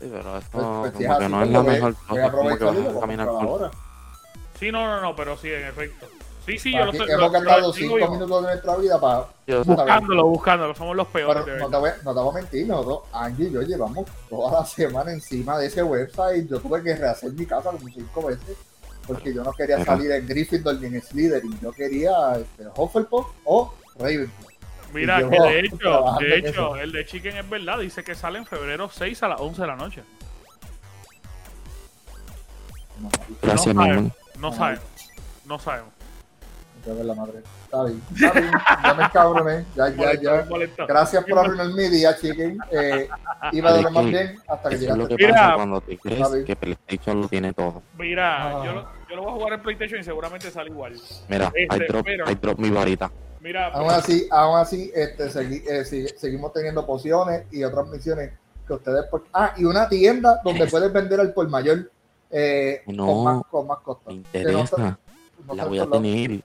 [0.00, 1.68] Sí, pero eso Pues, pues, si como es que así, no pues, es la voy-
[1.72, 3.42] mejor cosa, como que y vas a caminar por...
[3.42, 3.70] ahora.
[4.58, 6.06] Sí, no, no, no, pero sí, en efecto.
[6.48, 7.12] Sí, sí, yo lo Aquí sé.
[7.12, 9.26] hemos gastado lo- cinco digo, minutos de nuestra vida para
[9.64, 11.42] Buscándolo, buscándolo, somos los peores.
[11.44, 14.60] Pero no te, voy, no te voy a mentir, nosotros, Angie y yo llevamos toda
[14.60, 16.48] la semana encima de ese website.
[16.48, 18.56] Yo tuve que rehacer mi casa como cinco veces
[19.06, 21.58] porque yo no quería salir en Gryffindor ni en Slytherin.
[21.60, 24.48] Yo quería este, Hufflepuff o Ravenclaw.
[24.92, 28.46] Mira, que de hecho, de hecho, el de Chicken es verdad, dice que sale en
[28.46, 30.02] febrero 6 a las 11 de la noche.
[33.00, 33.08] No,
[33.42, 33.98] Gracias, No mi sabe.
[33.98, 34.12] amor.
[34.38, 34.84] No sabemos,
[35.44, 35.92] no sabemos.
[36.86, 37.42] Ve la madre.
[37.64, 38.50] Está bien, está bien.
[38.82, 39.64] Ya me encabroné.
[39.76, 40.46] Ya, ya, ya.
[40.86, 42.58] Gracias por arruinar mi día, chicken.
[42.70, 43.08] Eh,
[43.52, 45.16] iba de lo más bien hasta que es lo llegaste.
[45.16, 45.38] que Mira.
[45.38, 47.82] pasa cuando te crees que PlayStation lo tiene todo.
[47.98, 48.62] Mira, Ah.
[48.64, 50.94] yo, lo, yo lo voy a jugar en PlayStation y seguramente sale igual.
[51.28, 53.10] Mira, Este, I drop, pero- I drop mi varita.
[53.40, 58.32] Mira, Aún así, aún así este, segui- eh, si- seguimos teniendo pociones y otras misiones
[58.66, 59.04] que ustedes...
[59.06, 61.90] por- Ah, y una tienda donde puedes vender al por mayor
[62.30, 64.10] eh, No, con, más, con más costo.
[64.10, 64.62] Me Que no interesa.
[64.76, 64.98] está-
[65.46, 66.42] no La voy a tener.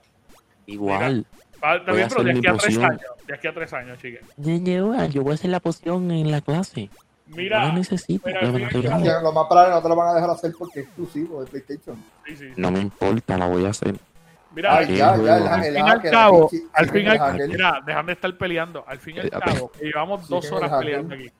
[0.66, 1.26] Igual.
[1.62, 2.84] va- está voy bien, a pero de aquí a tres poción.
[2.84, 3.00] años.
[3.26, 4.20] De aquí a tres años, chicken.
[4.36, 6.90] Yo, yo voy a hacer la poción en la clase.
[7.26, 8.26] no Mira, la necesito.
[8.28, 8.42] mira,
[8.98, 11.50] mira, Lo más probable no te lo van a dejar hacer porque es exclusivo de
[11.50, 11.96] PlayStation.
[12.26, 12.48] sí, sí.
[12.56, 13.94] No me importa, la voy a hacer.
[14.54, 15.26] Mira, Ay, ya, juego.
[15.26, 17.48] ya, al fin y al cabo, al fin al hacker.
[17.48, 18.84] mira, dejan de estar peleando.
[18.86, 21.30] Al fin y al cabo, que llevamos dos horas el peleando aquí.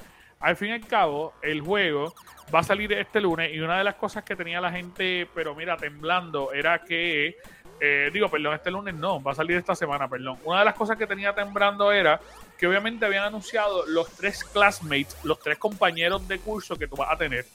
[0.41, 2.13] Al fin y al cabo, el juego
[2.53, 5.55] va a salir este lunes y una de las cosas que tenía la gente, pero
[5.55, 7.37] mira, temblando, era que,
[7.81, 10.39] eh, digo, perdón, este lunes no, va a salir esta semana, perdón.
[10.45, 12.21] Una de las cosas que tenía temblando era
[12.59, 17.11] que obviamente habían anunciado los tres classmates, los tres compañeros de curso que tú vas
[17.13, 17.47] a tener.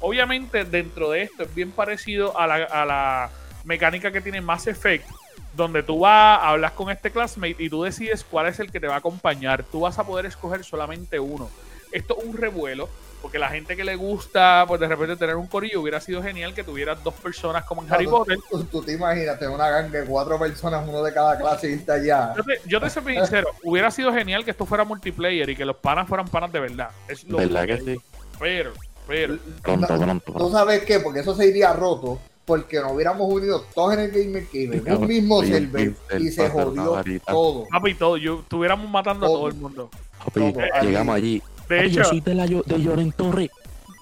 [0.00, 3.30] Obviamente dentro de esto es bien parecido a la, a la
[3.64, 5.08] mecánica que tiene Mass Effect,
[5.54, 8.86] donde tú vas, hablas con este classmate y tú decides cuál es el que te
[8.86, 9.64] va a acompañar.
[9.64, 11.50] Tú vas a poder escoger solamente uno.
[11.92, 12.88] Esto es un revuelo,
[13.24, 16.52] porque la gente que le gusta, pues de repente tener un corillo, hubiera sido genial
[16.52, 18.36] que tuvieras dos personas como en Harry Potter.
[18.50, 21.70] tú, tú- tú te imaginas tener una gang de cuatro personas, uno de cada clase,
[21.70, 22.34] y irte allá.
[22.36, 25.64] Yo te, yo te soy sincero, hubiera sido genial que esto fuera multiplayer y que
[25.64, 26.90] los panas fueran panas de verdad.
[27.08, 27.96] Es lo ¿Verdad que sí?
[28.38, 28.74] Pero,
[29.08, 30.32] pero, Pronto, No, pronto.
[30.34, 31.00] ¿Tú sabes qué?
[31.00, 34.96] Porque eso se iría roto porque nos hubiéramos unido todos en el Gamer Cave, en
[34.98, 37.64] un mismo Sí, el server, y se jodió todo.
[37.70, 39.38] papi, todo, yo estuviéramos matando a Todo.
[39.38, 39.90] todo el mundo.
[40.22, 41.42] Papi, todo, llegamos allí.
[41.68, 43.50] De hecho, yo soy de, la, de Lloren Torre.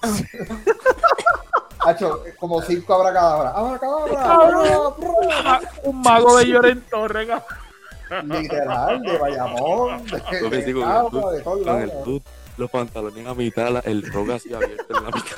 [1.85, 3.49] Hacho, como cinco abracadabra.
[3.51, 4.89] ¡Abracadabra!
[4.97, 7.27] ¡Bra, un mago de Lloren Torre!
[8.23, 10.57] Literal, de Bayamón, de, de el de
[11.83, 12.21] el hood,
[12.57, 15.37] los pantalones a mitad, la- el rock así abierto en la mitad.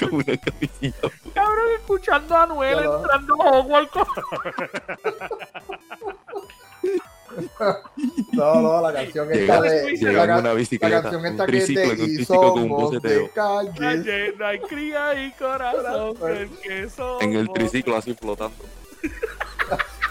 [0.00, 1.08] Con una camisita.
[1.34, 2.64] Cabrón, escuchando a lo-
[3.02, 3.92] entrando a Hogwarts.
[8.36, 9.62] No, no, la canción esta Llegamos,
[10.00, 10.12] de.
[10.12, 11.02] La, ca- una la bicicleta.
[11.02, 12.98] canción Un esta que es triciclo, de en un Y triciclo con un somos de
[12.98, 13.30] boceteo.
[13.34, 14.34] calle.
[14.38, 17.22] No hay cría y corazón el que somos.
[17.22, 18.64] En el triciclo así flotando.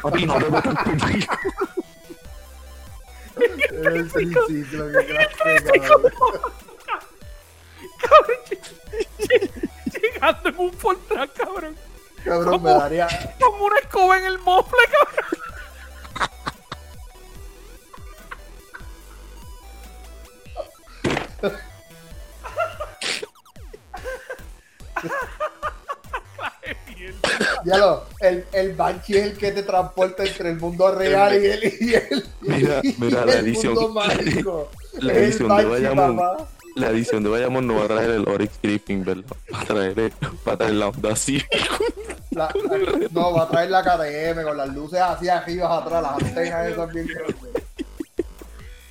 [0.01, 1.33] Papi, no te conmigo.
[3.37, 6.13] El triciclo, clase, cabrón.
[8.01, 8.37] Cabrón,
[10.01, 11.75] llegando en un Fortran, cabrón.
[12.23, 13.07] Cabrón, me daría.
[13.39, 15.25] Como una escoba en el mofle, cabrón.
[27.65, 31.45] Ya lo, el, el Banshee es el que te transporta entre el mundo real y
[31.47, 33.73] el, y el, Mira, y mira la el edición.
[33.73, 34.69] mundo mágico.
[34.99, 36.47] La edición de Bayamón, papá.
[36.75, 39.23] la edición de Bayamón no va a traer el Oryx Griffin, ¿verdad?
[39.53, 40.13] Va a traer,
[40.47, 40.91] va a traer la.
[42.31, 46.13] La- la- no, va a traer la KTM con las luces así arriba, atrás, las
[46.23, 47.64] antenas esas bien grandes.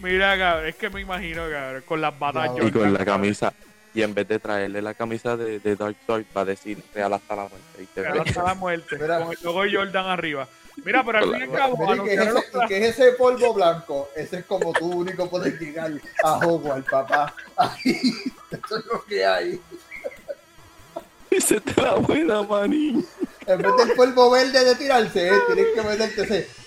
[0.05, 3.55] Mira, cabrón, es que me imagino, cabrón, con las batas y con la camisa.
[3.95, 7.13] Y en vez de traerle la camisa de, de Dark Sword, va a decir Real
[7.15, 7.83] hasta la muerte.
[7.83, 9.21] Y te Real hasta la muerte, Mira.
[9.21, 10.49] con el logo de Jordan arriba.
[10.85, 12.77] Mira, pero al fin y al cabo, Mira, ¿y qué, es ese, los y qué
[12.77, 14.11] es ese polvo blanco?
[14.15, 15.91] Ese es como tú único puedes llegar
[16.23, 17.35] a Hogwarts, papá.
[17.57, 18.01] Ahí,
[18.51, 19.61] eso es lo que hay.
[21.31, 23.07] Esa es la buena, manín.
[23.47, 26.64] En vez del polvo verde de tirarse, eh, tienes que meterte ese.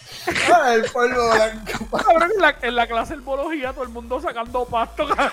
[0.53, 1.97] Ah, el polvo blanco.
[1.97, 5.31] Cabrón, en la, en la clase de herbología, todo el mundo sacando pasto, cabrón.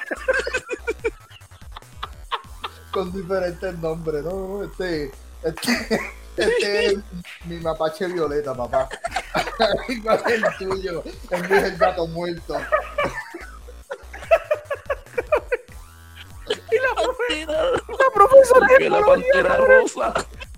[2.92, 4.62] Con diferentes nombres, ¿no?
[4.64, 5.10] Este,
[5.42, 6.00] este,
[6.36, 6.98] este es
[7.46, 8.88] mi mapache violeta, papá.
[10.02, 11.02] ¿Cuál es el tuyo?
[11.30, 12.56] El mío es el gato muerto.
[16.70, 19.00] Y la, profe- la profesora de Que la
[19.56, 20.12] rosa.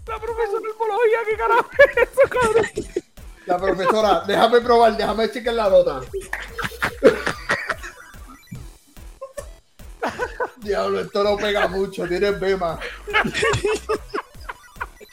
[0.07, 2.67] la profesora de herbología, ¿qué carajo es eso, cabrón?
[3.47, 6.01] La profesora, déjame probar, déjame chequear la nota.
[10.57, 12.79] Diablo, esto no pega mucho, tiene bema.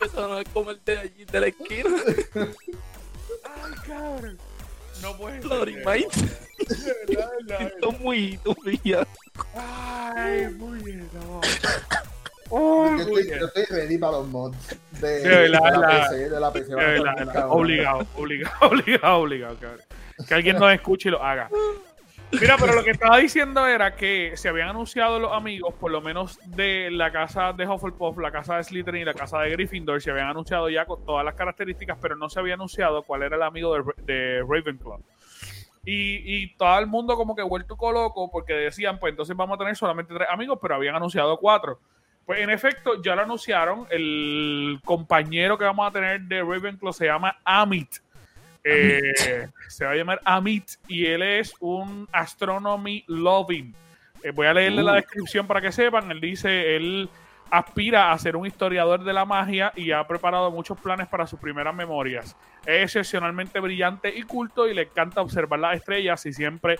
[0.01, 1.89] Eso no es como el de allí de la esquina.
[3.43, 4.39] Ay, cabrón.
[5.01, 5.45] No puede ser.
[5.45, 7.65] Lori de verdad, de.
[7.65, 9.07] Esto muy, muy ya.
[10.15, 11.41] Ay, muy bien, no.
[12.53, 16.17] Yo estoy, yo estoy ready para los mods de, De verdad, de la la- PC,
[16.17, 17.15] de la.
[17.15, 17.43] De.
[17.49, 19.81] Obligado, obligado, obligado, obligado, cabrón.
[20.27, 21.49] Que alguien nos escuche y lo haga.
[22.31, 26.01] Mira, pero lo que estaba diciendo era que se habían anunciado los amigos, por lo
[26.01, 30.01] menos de la casa de Hufflepuff, la casa de Slytherin y la casa de Gryffindor,
[30.01, 33.35] se habían anunciado ya con todas las características, pero no se había anunciado cuál era
[33.35, 34.99] el amigo de, de Ravenclaw.
[35.85, 39.59] Y, y todo el mundo como que vuelto loco porque decían, pues entonces vamos a
[39.59, 41.79] tener solamente tres amigos, pero habían anunciado cuatro.
[42.25, 43.85] Pues en efecto, ya lo anunciaron.
[43.89, 47.95] El compañero que vamos a tener de Ravenclaw se llama Amit.
[48.63, 53.75] Eh, se va a llamar Amit y él es un astronomy loving.
[54.23, 54.95] Eh, voy a leerle la Uh.
[54.95, 56.09] descripción para que sepan.
[56.11, 57.09] Él dice, él
[57.51, 61.39] aspira a ser un historiador de la magia y ha preparado muchos planes para sus
[61.39, 62.37] primeras memorias.
[62.65, 66.77] Es excepcionalmente brillante y culto y le encanta observar las estrellas y siempre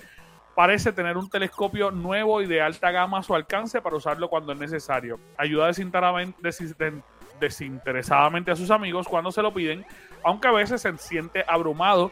[0.56, 4.54] parece tener un telescopio nuevo y de alta gama a su alcance para usarlo cuando
[4.54, 5.20] es necesario.
[5.38, 7.04] Ayuda desinteresadamen- desin-
[7.40, 9.86] desinteresadamente a sus amigos cuando se lo piden,
[10.24, 12.12] aunque a veces se siente abrumado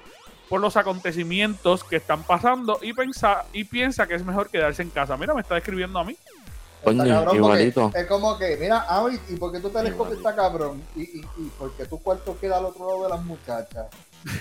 [0.49, 4.89] por los acontecimientos que están pasando y, pensa, y piensa que es mejor quedarse en
[4.89, 5.15] casa.
[5.17, 6.12] Mira, me está escribiendo a mí.
[6.13, 7.91] Está Coño, cabrón, porque igualito.
[7.93, 8.86] Es como que, mira,
[9.30, 10.82] ¿y por qué tu telescopio está cabrón?
[10.95, 13.86] ¿Y, y, y por qué tu cuarto queda al otro lado de las muchachas?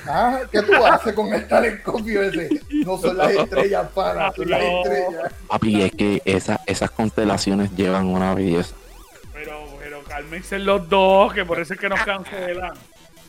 [0.07, 2.49] Ah, ¿Qué tú haces con el telescopio ese?
[2.85, 5.33] No son las estrellas, para, son las estrellas.
[5.49, 8.75] Papi, es que esa, esas constelaciones llevan una belleza.
[9.33, 12.73] Pero, pero cálmense los dos, que por eso es que nos cancelan.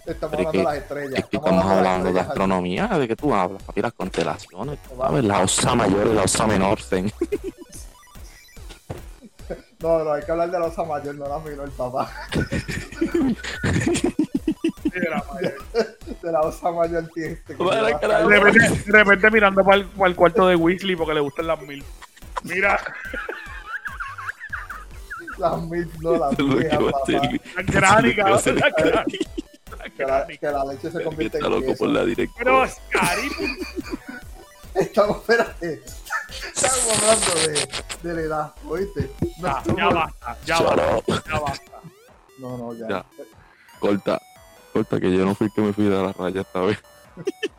[0.06, 1.20] Estamos hablando es que- de las estrellas.
[1.20, 3.62] Es que estamos hablando de astronomía, ¿de qué tú hablas?
[3.64, 5.24] Papi, las constelaciones, ¿sabes?
[5.24, 6.82] La osa mayor y la osa menor.
[6.82, 7.12] sen.
[9.80, 12.12] No, no, hay que hablar de la osa mayor, no la menor, papá.
[16.22, 17.56] De la osa mayor este.
[17.58, 21.20] la- De repente, de repente mirando para el, para el cuarto de Weasley porque le
[21.22, 21.84] gustan las mil.
[22.44, 22.80] Mira,
[25.38, 28.30] Las mil, no, las hacer- la que la gránica.
[28.30, 28.52] La Que
[30.06, 30.38] la, gránica.
[30.40, 31.78] que la leche se convierte está en loco queso.
[31.80, 32.70] por la Pero, directora.
[34.76, 35.82] Estamos, espérate.
[36.54, 39.12] Estamos hablando de, de la edad, ¿oíste?
[39.40, 41.72] No, ya, basta, ya basta, ya basta.
[42.40, 42.88] no, no, ya.
[42.88, 43.06] Ya.
[43.80, 44.22] Corta,
[44.72, 46.82] corta, que yo no fui el que me fui de la raya esta vez.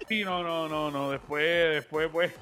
[0.09, 1.11] Sí, no, no, no, no.
[1.11, 2.33] Después, después, pues.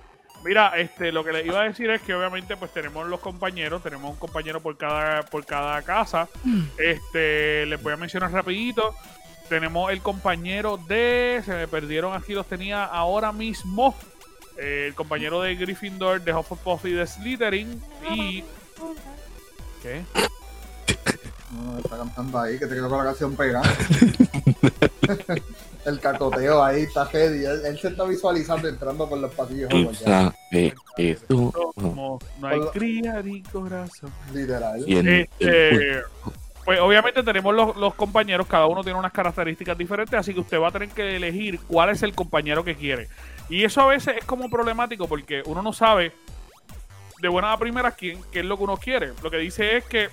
[0.43, 3.83] Mira, este, lo que les iba a decir es que obviamente, pues tenemos los compañeros,
[3.83, 6.29] tenemos un compañero por cada, por cada casa.
[6.79, 8.95] Este, les voy a mencionar rapidito.
[9.51, 13.95] Tenemos el compañero de, se me perdieron aquí, los tenía ahora mismo.
[14.57, 17.83] Eh, el compañero de Gryffindor, de Hufflepuff y de Slytherin.
[18.11, 18.45] Y.
[19.83, 20.03] ¿Qué?
[21.51, 23.69] No, está cantando ahí, que te quedó con la canción pegada.
[25.85, 27.45] El cacoteo ahí está heavy.
[27.45, 29.69] Él, él se está visualizando entrando por los pasillos.
[29.69, 34.13] Que tú Como no hay cría ni corazón.
[34.33, 34.85] Literal.
[34.87, 36.03] Este,
[36.65, 40.61] pues obviamente tenemos los, los compañeros, cada uno tiene unas características diferentes, así que usted
[40.61, 43.09] va a tener que elegir cuál es el compañero que quiere.
[43.49, 46.13] Y eso a veces es como problemático porque uno no sabe
[47.21, 49.13] de buena a primera quién, qué es lo que uno quiere.
[49.23, 50.11] Lo que dice es que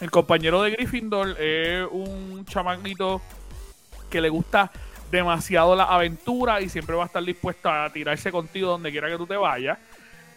[0.00, 3.22] el compañero de Gryffindor es un chamaquito
[4.10, 4.70] que le gusta
[5.10, 9.16] demasiado la aventura y siempre va a estar dispuesto a tirarse contigo donde quiera que
[9.16, 9.78] tú te vayas.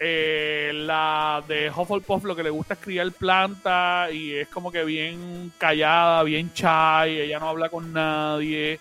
[0.02, 4.86] Eh, la de Hufflepuff lo que le gusta es criar plantas y es como que
[4.86, 8.80] bien callada, bien shy, ella no habla con nadie.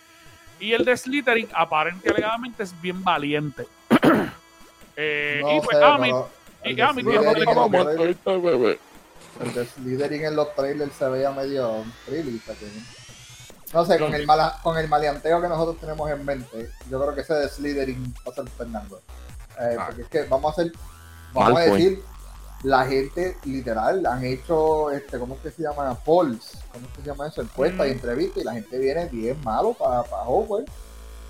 [0.61, 3.67] Y el de Slytherin aparentemente alegadamente es bien valiente.
[5.01, 5.85] Eh, No y pues sé,
[6.65, 8.17] y el
[9.41, 12.53] el de Slytherin en los trailers se veía medio trilista.
[13.73, 17.15] No sé, con el, mala, con el maleanteo que nosotros tenemos en mente, yo creo
[17.15, 19.01] que ese de Slytherin va a ser Fernando.
[19.61, 19.85] Eh, Ah.
[19.87, 20.73] porque es que vamos a hacer,
[21.35, 22.03] vamos a decir,
[22.63, 25.95] la gente literal han hecho, este, ¿cómo es que se llama?
[26.05, 27.43] Polls, ¿cómo es que se llama eso?
[27.43, 27.93] Encuestas y Mm.
[27.93, 30.71] entrevistas y la gente viene bien malo para pa Hogwarts.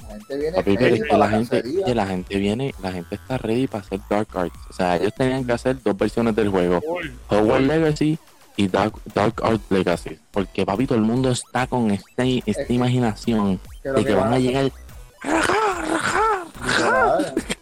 [0.08, 2.36] La gente viene Papi, pero ready es que para la la gente, que la gente
[2.38, 4.58] viene, la gente está ready para hacer Dark Arts.
[4.70, 6.80] O sea, ellos tenían que hacer dos versiones del juego.
[7.28, 8.18] Hogwarts Legacy
[8.56, 10.18] y Dark, Dark Arts Legacy.
[10.30, 14.14] Porque papi, todo el mundo está con este, esta que- imaginación que de que que
[14.14, 14.70] van a llegar.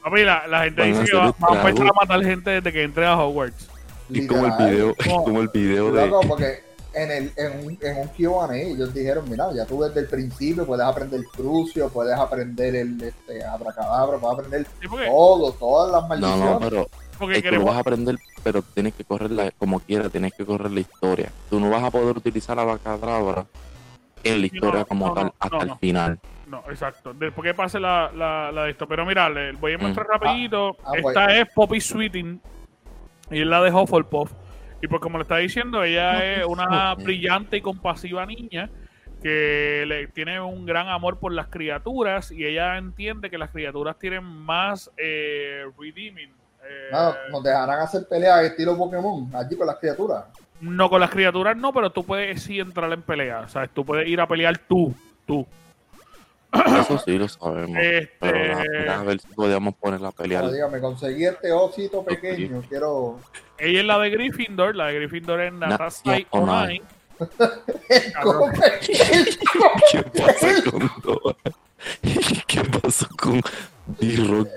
[0.02, 2.72] Papi, la, la gente Van dice que va, van a empezar a matar gente desde
[2.72, 3.68] que entre a Hogwarts.
[4.08, 4.94] Y como el video,
[5.24, 6.06] como el video de.
[6.06, 6.62] Loco, porque
[6.96, 10.64] en, el, en, un, en un Q&A ellos dijeron, mira, ya tú desde el principio
[10.66, 16.02] puedes aprender Crucio, puedes aprender el este, Abracadabra, puedes aprender Sí, porque, todo, todas las
[16.02, 16.50] No, maldiciones.
[16.50, 16.86] no, pero
[17.18, 20.32] porque es que lo vas a aprender, pero tienes que correr la, como quieras, tienes
[20.34, 21.30] que correr la historia.
[21.50, 23.46] Tú no vas a poder utilizar la vacadabra
[24.24, 25.78] en la historia no, como no, tal no, hasta no, el no.
[25.78, 26.20] final.
[26.46, 27.12] No, exacto.
[27.14, 28.86] Después que pase la, la, la de esto.
[28.86, 30.10] Pero mira, le voy a mostrar Mm.
[30.10, 30.76] rapidito.
[30.84, 31.38] Ah, ah, Esta pues.
[31.38, 32.40] es Poppy Sweeting
[33.30, 34.30] y es la de Hufflepuff.
[34.82, 38.68] Y pues como le está diciendo, ella es una brillante y compasiva niña
[39.22, 43.98] que le tiene un gran amor por las criaturas y ella entiende que las criaturas
[43.98, 46.28] tienen más eh, redeeming.
[46.68, 50.24] eh, No, nos dejarán hacer peleas estilo Pokémon, allí con las criaturas.
[50.60, 53.48] no con las criaturas no, pero tú puedes sí entrar en pelea.
[53.48, 53.70] ¿sabes?
[53.70, 54.94] Tú puedes ir a pelear tú,
[55.26, 55.46] tú.
[56.52, 57.78] Eso sí lo sabemos.
[57.80, 60.40] Este, Pero a ver si podíamos poner la pelea.
[60.40, 63.18] Ahora, dígame, conseguí este osito pequeño, quiero...
[63.58, 66.90] Ella es la de Gryffindor, la de Gryffindor es Natasha cope,
[69.90, 71.36] ¿Qué pasa con Dora?
[72.46, 73.40] ¿Qué pasó con
[74.00, 74.48] D-Rock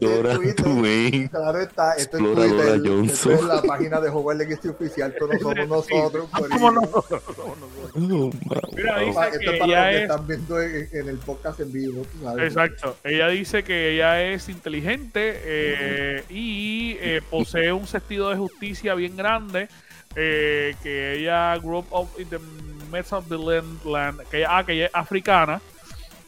[0.00, 0.54] Dora el Dora.
[0.56, 1.28] Dwayne.
[1.30, 3.04] Claro está, esto es Twitter, Johnson.
[3.08, 6.28] esto es la página de Hogwarts Legacy oficial, pero no somos nosotros.
[6.30, 6.74] Por ¿cómo ahí.
[6.74, 6.90] no?
[6.90, 7.56] ¿Cómo
[7.96, 8.26] no?
[8.28, 8.60] Man.
[8.76, 11.18] Mira, dice Esto que es para ella los que es- están viendo en, en el
[11.18, 12.06] podcast en vivo.
[12.22, 12.44] sabes.
[12.48, 12.96] Exacto.
[13.04, 19.16] Ella dice que ella es inteligente eh, y eh, posee un sentido de justicia bien
[19.16, 19.68] grande.
[20.14, 22.36] eh, que ella grew up in the
[22.92, 25.60] midst of the land, land- que, ella, ah, que ella es africana.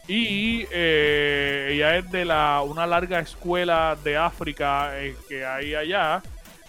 [0.07, 6.23] Y eh, ella es de la una larga escuela de África eh, que hay allá.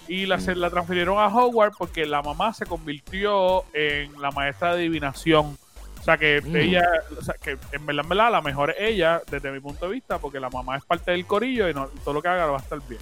[0.08, 4.70] Y la, se la transfirieron a Hogwarts porque la mamá se convirtió en la maestra
[4.76, 5.58] de adivinación.
[6.00, 6.56] O sea que Mm.
[6.56, 6.88] ella,
[7.20, 9.94] o sea que en verdad, en verdad, la mejor es ella, desde mi punto de
[9.94, 12.58] vista, porque la mamá es parte del corillo y no, todo lo que haga va
[12.58, 13.02] a estar bien.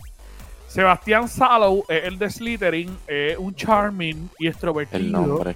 [0.67, 4.97] Sebastián Sallow es el de Slytherin, es un charming y extrovertido.
[5.03, 5.55] El nombre.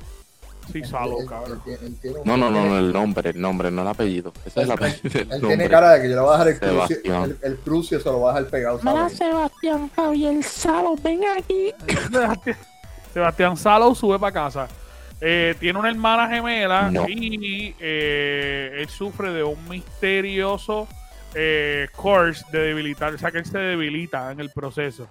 [0.71, 4.33] Sí, él- él él No, no, no, el nombre, el nombre, no el apellido.
[4.45, 5.19] Ese es el apellido.
[5.21, 7.57] El Él tiene cara de que yo le voy a dejar el crucio, el, el
[7.57, 8.79] crucio se lo voy a dejar pegado.
[8.83, 9.09] Mira.
[9.09, 11.71] Sebastián Javier Salos, ven aquí.
[13.13, 14.67] Sebastián, Sallow sube para casa.
[15.19, 17.05] Eh, tiene una hermana gemela No.
[17.09, 20.87] y eh, él sufre de un misterioso
[21.33, 25.07] eh, course de debilitar, o sea que él se debilita en el proceso.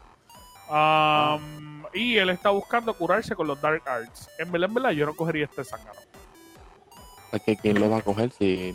[0.71, 4.29] Um, y él está buscando curarse con los Dark Arts.
[4.39, 6.01] En verdad, en verdad, yo no cogería este zángano.
[7.45, 8.75] Que quién lo va a coger si.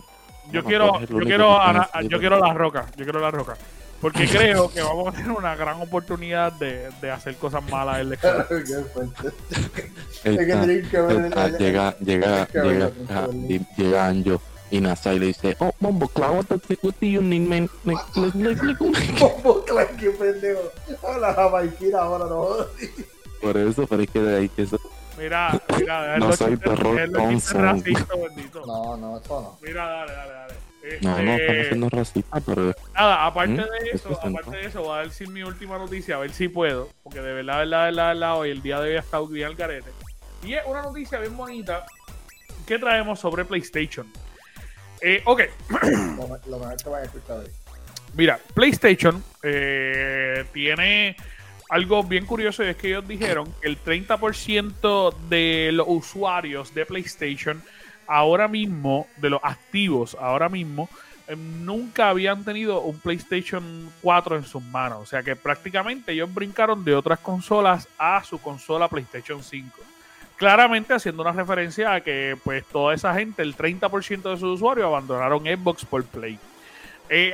[0.52, 1.60] Yo no, quiero, yo quiero,
[2.10, 3.56] yo quiero la roca, yo quiero la roca.
[4.02, 8.10] Porque creo que vamos a tener una gran oportunidad de, de hacer cosas malas en
[8.10, 8.48] la escuela.
[10.24, 12.48] Llega, llega, llega,
[13.48, 14.42] y- llega Anjo
[14.72, 17.70] y Nasa le dice, oh, Bombo Cloud, what, the- what do you need, man?
[17.84, 20.62] Like, like, like, like- Bombo Clan, qué pendejo.
[21.02, 22.48] Hola, Jamaiquina, ahora no.
[23.42, 24.80] Por eso, pero es que de ahí que eso.
[25.18, 27.10] Mira, mira, No soy terror.
[27.12, 27.28] No,
[28.98, 29.58] no, eso no.
[29.62, 30.54] Mira, dale, dale, dale.
[31.02, 33.58] No, no, estamos siendo racistas, pero Nada, aparte ¿Mm?
[33.58, 33.64] de
[33.94, 36.90] Es eso, aparte de eso, voy a decir mi última noticia, a ver si puedo,
[37.04, 39.00] porque de verdad, de verdad, de verdad, de verdad, hoy el día de hoy ha
[39.02, 39.90] estado bien al garete.
[40.44, 41.86] Y es una noticia bien bonita
[42.66, 44.08] que traemos sobre PlayStation.
[45.02, 47.48] Eh, ok, Lo, me- lo mejor que a escuchar hoy.
[48.14, 51.16] Mira, PlayStation eh, tiene
[51.70, 56.86] algo bien curioso y es que ellos dijeron que el 30% de los usuarios de
[56.86, 57.64] PlayStation
[58.08, 60.90] ahora mismo, de los activos ahora mismo,
[61.30, 65.00] eh, nunca habían tenido un PlayStation 4 en sus manos.
[65.02, 69.82] O sea que prácticamente ellos brincaron de otras consolas a su consola PlayStation 5.
[70.42, 74.88] Claramente haciendo una referencia a que pues toda esa gente, el 30% de sus usuarios
[74.88, 76.40] abandonaron Xbox por Play.
[77.10, 77.34] Eh,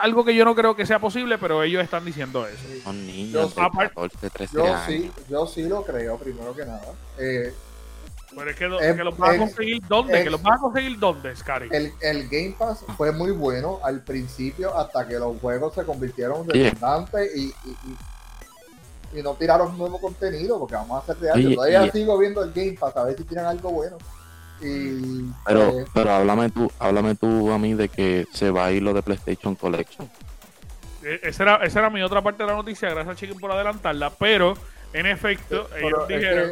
[0.00, 2.62] algo que yo no creo que sea posible, pero ellos están diciendo eso.
[2.84, 4.80] Son Yo- niños de aparte- 14, 13 Yo años.
[4.86, 6.92] sí, yo sí lo creo, primero que nada.
[7.18, 7.52] Eh,
[8.36, 10.58] Pero es que, lo- Eh, que los vas a conseguir dónde, eh, que los vas
[10.58, 11.68] a conseguir dónde, Scary.
[11.72, 16.44] el, el Game Pass fue muy bueno al principio hasta que los juegos se convirtieron
[16.44, 16.62] Sí.
[16.62, 17.96] redundantes y, y, y-
[19.14, 21.46] y no tiraron nuevo contenido porque vamos a ser reales.
[21.46, 23.96] Oye, todavía y- sigo viendo el Game Pass a ver si tiran algo bueno.
[24.60, 28.72] Y Pero, pues, pero háblame tú, háblame tú a mí de que se va a
[28.72, 30.08] ir lo de PlayStation Collection.
[31.02, 34.10] Eh, Esa era, esa era mi otra parte de la noticia, gracias Chicken por adelantarla,
[34.10, 34.54] pero
[34.92, 36.50] en efecto, pero ellos dijeron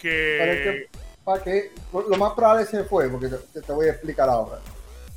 [0.00, 0.88] que...
[0.88, 1.70] que, ¿para qué?
[1.92, 4.58] Lo más probable se fue, porque te, te voy a explicar ahora.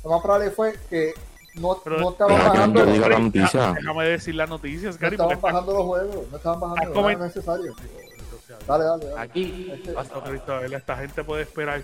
[0.04, 1.14] Lo más probable fue que
[1.54, 3.72] no, Pero- no estaban bajando, no diga la noticia.
[3.72, 7.10] Déjame decir las noticias, Scary, estaban porque bajando los juegos, no estaban bajando, Ah, no
[7.10, 7.74] era necesario.
[8.66, 9.20] Dale, dale, dale.
[9.20, 9.70] Aquí.
[9.72, 10.72] Este- ¿verdad?
[10.72, 11.82] esta gente puede esperar.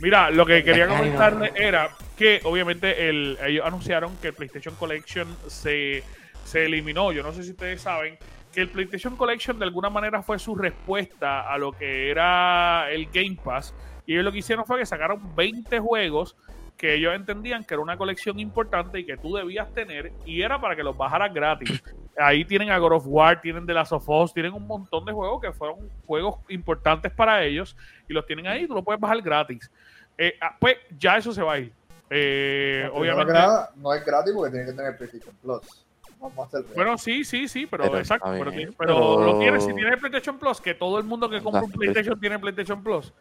[0.00, 5.28] Mira, lo que quería comentarle era que obviamente el, ellos anunciaron que el PlayStation Collection
[5.46, 6.02] se,
[6.44, 7.12] se eliminó.
[7.12, 8.18] Yo no sé si ustedes saben
[8.52, 13.06] que el PlayStation Collection de alguna manera fue su respuesta a lo que era el
[13.06, 13.72] Game Pass.
[14.06, 16.36] Y ellos lo que hicieron fue que sacaron 20 juegos
[16.76, 20.60] que ellos entendían que era una colección importante y que tú debías tener y era
[20.60, 21.82] para que los bajaras gratis.
[22.18, 25.12] Ahí tienen a God of War, tienen The Last of Us, tienen un montón de
[25.12, 27.76] juegos que fueron juegos importantes para ellos
[28.08, 29.68] y los tienen ahí, tú lo puedes bajar gratis.
[30.16, 31.72] Eh, ah, pues ya eso se va a ir.
[32.10, 33.32] Eh, obviamente.
[33.76, 35.84] no es gratis porque tiene que tener PlayStation Plus.
[36.20, 36.60] Vamos a.
[36.74, 38.30] Bueno, sí, sí, sí, pero, Pero exacto.
[38.30, 41.42] Pero, bien, pero pero- lo tienes, si tienes PlayStation Plus, que todo el mundo que
[41.42, 43.12] compra un PlayStation tiene PlayStation Plus.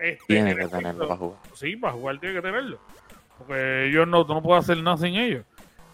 [0.00, 1.38] Este, Tiene en que tenerlo para jugar.
[1.54, 2.78] Sí, para jugar tiene que tenerlo.
[3.38, 5.44] Porque ellos no, no puedes hacer nada sin ellos.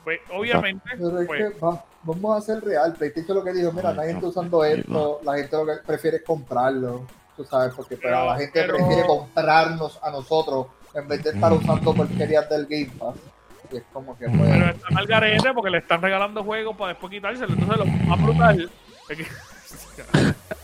[0.04, 2.94] Pues obviamente, Pero es pues, que va- vamos a hacer real.
[2.94, 6.16] PlayStation lo que dijo, mira, nadie no, está usando esto, la gente lo que prefiere
[6.18, 11.06] es comprarlo, tú sabes, porque pero Pero- la gente pero- prefiere comprarnos a nosotros en
[11.06, 13.14] vez de estar usando porquerías del Game Pass.
[13.72, 16.88] Y es como que pues, pero está mal garete porque le están regalando juegos para
[16.92, 17.52] después quitárselo.
[17.52, 18.70] Entonces lo más brutal
[19.08, 19.24] es que,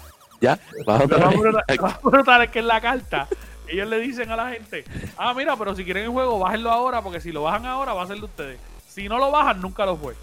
[0.46, 1.80] Ya, vas otra vez.
[1.80, 3.26] más brutal es que en la carta
[3.68, 4.84] ellos le dicen a la gente,
[5.18, 8.02] ah, mira, pero si quieren el juego, bájenlo ahora, porque si lo bajan ahora va
[8.04, 8.60] a ser de ustedes.
[8.88, 10.14] Si no lo bajan, nunca lo fue.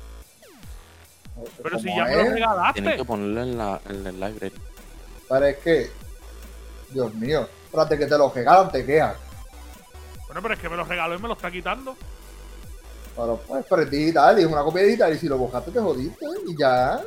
[1.62, 2.96] Pero si ya me lo es, Tienen regalaste.
[2.98, 4.54] que ponerlo en la, en el library.
[5.28, 5.92] pero es que,
[6.92, 9.18] Dios mío, espérate que te lo regalan, te quejas.
[10.28, 11.96] Bueno, pero es que me lo regaló y me lo está quitando.
[13.16, 15.80] Pero pues, pero es digital, y es una copia digital, y si lo buscaste te
[15.80, 17.00] jodiste, y ya.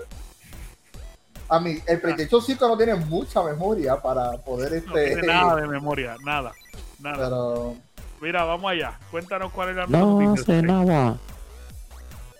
[1.49, 5.14] A mí, el PlayStation 5 no tiene mucha memoria para poder No este.
[5.14, 6.53] tiene nada de memoria, nada.
[6.99, 7.16] Nada.
[7.24, 7.74] Pero,
[8.20, 8.99] Mira, vamos allá.
[9.11, 10.55] Cuéntanos cuál es la No noticia.
[10.55, 11.16] hace nada.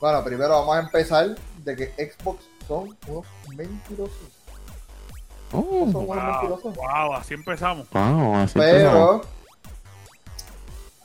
[0.01, 4.17] bueno, primero vamos a empezar de que Xbox son unos mentirosos.
[5.53, 6.75] Oh, Son unos Wow, mentirosos.
[6.77, 7.89] wow, así empezamos.
[7.91, 9.27] wow, así empezamos.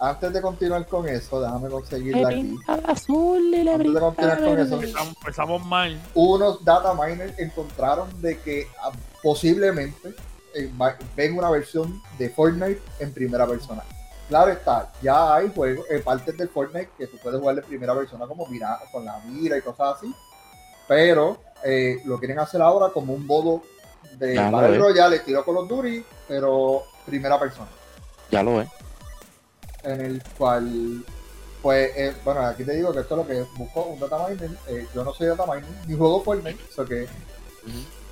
[0.04, 2.56] Antes de continuar con eso, déjame conseguirla aquí.
[2.88, 6.02] azul y le Antes de continuar con eso, Empezamos, empezamos mal.
[6.16, 8.92] unos data miners encontraron de que ah,
[9.22, 10.16] posiblemente
[10.56, 10.72] eh,
[11.16, 13.84] ven una versión de Fortnite en primera persona.
[14.28, 17.94] Claro está, ya hay juegos, eh, partes del Fortnite que tú puedes jugar de primera
[17.94, 20.12] persona como mira, con la mira y cosas así,
[20.88, 23.62] pero eh, lo quieren hacer ahora como un modo
[24.18, 24.80] de Battle.
[24.80, 27.70] Royale, estilo Call of Duty, pero primera persona
[28.32, 28.70] Ya lo es.
[29.84, 31.04] En el cual,
[31.62, 34.52] pues, eh, bueno, aquí te digo que esto es lo que busco un data miner.
[34.68, 37.08] eh, yo no soy data miner, ni juego Fortnite, so que,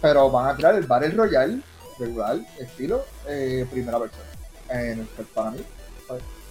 [0.02, 1.62] pero van a tirar el Battle Royale
[2.00, 4.24] regular, estilo eh, primera persona.
[4.70, 5.60] En para mí.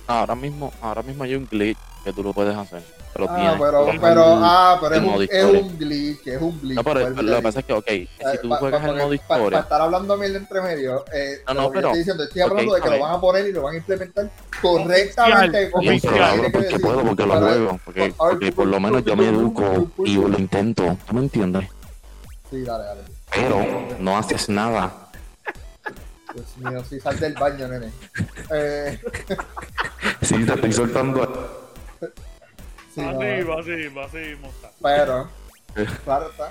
[0.06, 2.82] Ahora mismo, ahora mismo hay un glitch que tú lo puedes hacer.
[3.12, 5.60] Pero Ah, tienes pero, pero, ah, pero es un, es historia.
[5.60, 6.76] un glitch, es un glitch.
[6.76, 8.08] No, pero y lo que pasa es que, ok, si Eh,
[8.42, 11.42] tú pa- juegas pa- el modo pa- Para historia, estar hablando mil entre medio, eh,
[11.48, 13.00] No, no, pero- estoy diciendo, estoy hablando de que lo ver.
[13.02, 14.30] van a poner y lo van a implementar
[14.62, 15.70] correctamente.
[15.70, 16.00] como que
[16.52, 16.80] porque decir.
[16.80, 17.80] puedo, porque lo juego.
[17.84, 20.96] Porque, por lo menos yo me educo y lo intento.
[21.08, 21.68] ¿Tú me entiendes?
[22.50, 23.00] Sí, dale, dale.
[23.34, 23.66] Pero
[23.98, 24.92] no haces nada.
[26.34, 27.90] Dios mío, sí, sal del baño, nene.
[28.52, 29.00] Eh,
[30.22, 31.67] Sí, te estoy soltando.
[32.94, 34.70] Sí, no, así, va, así, va, así, monta.
[34.82, 35.28] pero,
[36.04, 36.50] claro está.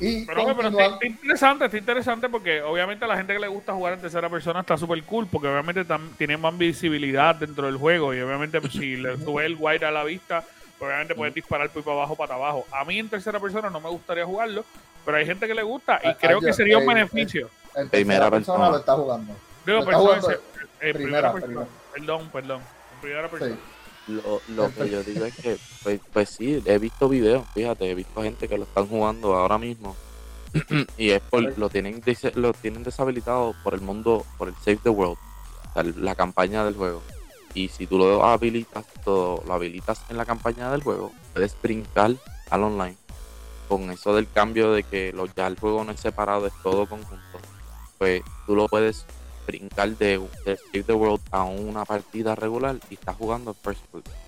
[0.00, 3.40] Y Pero, oye, pero está, está interesante, está interesante porque obviamente a la gente que
[3.40, 5.84] le gusta jugar en tercera persona está súper cool porque obviamente
[6.16, 10.04] tiene más visibilidad dentro del juego y obviamente si le sube el wide a la
[10.04, 10.44] vista,
[10.78, 12.64] obviamente puedes disparar por abajo, para abajo.
[12.70, 14.64] A mí en tercera persona no me gustaría jugarlo,
[15.04, 17.50] pero hay gente que le gusta y Ah, creo ah, que sería un eh, beneficio.
[17.74, 18.70] en Primera tercera persona persona.
[18.70, 19.32] lo está jugando.
[19.66, 21.46] Digo, lo está persona, jugando en- en primera primera, persona.
[21.66, 21.66] primera.
[21.92, 22.60] Perdón, perdón.
[22.94, 23.54] En primera persona.
[23.56, 23.60] Sí.
[24.08, 27.94] Lo, lo que yo digo es que, pues, pues sí, he visto videos, fíjate, he
[27.94, 29.94] visto gente que lo están jugando ahora mismo.
[30.96, 32.02] y es por, lo tienen
[32.34, 35.18] lo tienen deshabilitado por el mundo, por el Save the World,
[35.96, 37.02] la campaña del juego.
[37.54, 42.14] Y si tú lo habilitas, todo, lo habilitas en la campaña del juego, puedes brincar
[42.50, 42.96] al online.
[43.68, 46.88] Con eso del cambio de que lo, ya el juego no es separado, es todo
[46.88, 47.38] conjunto.
[47.98, 49.04] Pues tú lo puedes
[49.52, 53.80] brincar de, de Save the World a una partida regular y estás jugando first,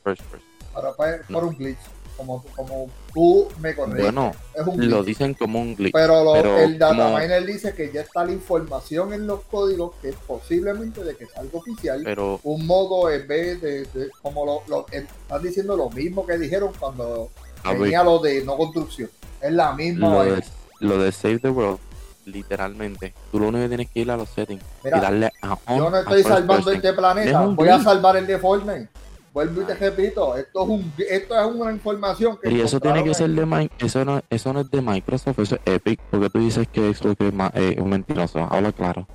[0.03, 0.41] first person.
[0.75, 1.79] Ahora fue por un glitch.
[2.17, 4.03] Como, como tú me corriges.
[4.03, 4.91] Bueno, es un glitch.
[4.91, 5.93] lo dicen como un glitch.
[5.95, 9.41] Pero, lo- pero el data como- miner dice que ya está la información en los
[9.45, 12.03] códigos que posiblemente de que es algo oficial.
[12.05, 16.37] Pero un modo en vez de, de- como lo, lo- están diciendo lo mismo que
[16.37, 17.31] dijeron cuando
[17.63, 19.09] tenía lo de no construcción.
[19.41, 20.37] Es la misma lo vaina.
[20.37, 20.45] de,
[20.81, 21.79] lo de Save the World,
[22.27, 25.79] literalmente, tú lo único que tienes que ir a los settings y darle a on
[25.79, 28.89] yo no estoy salvando este planeta, voy a salvar el de Fortnite.
[29.33, 33.05] Vuelvo y te repito, esto es un esto es una información que y eso tiene
[33.05, 36.41] que ser de eso no, eso no es de Microsoft, eso es Epic, porque tú
[36.41, 39.07] dices que Xbox es, eh, un mentiroso, habla claro.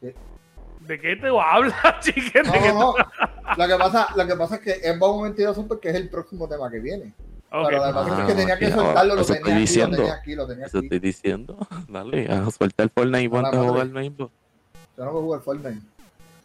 [0.00, 2.38] ¿De qué te hablas, chique?
[2.40, 3.54] en- ¿De qué No, no, no.
[3.56, 6.48] Lo que pasa, lo que pasa es que es un mentiroso porque es el próximo
[6.48, 7.12] tema que viene.
[7.56, 7.66] Ok.
[7.68, 9.96] Pero lo que pasa es que Ah, tenía que soltarlo, lo tenía estoy aquí, diciendo.
[9.96, 10.86] lo tenía aquí, lo tenía Eso aquí.
[10.86, 11.58] estoy diciendo.
[11.88, 14.30] Dale, a suelta el Fortnite y ponte a jugar Rainbow.
[14.96, 15.80] Yo no voy a jugar Fortnite.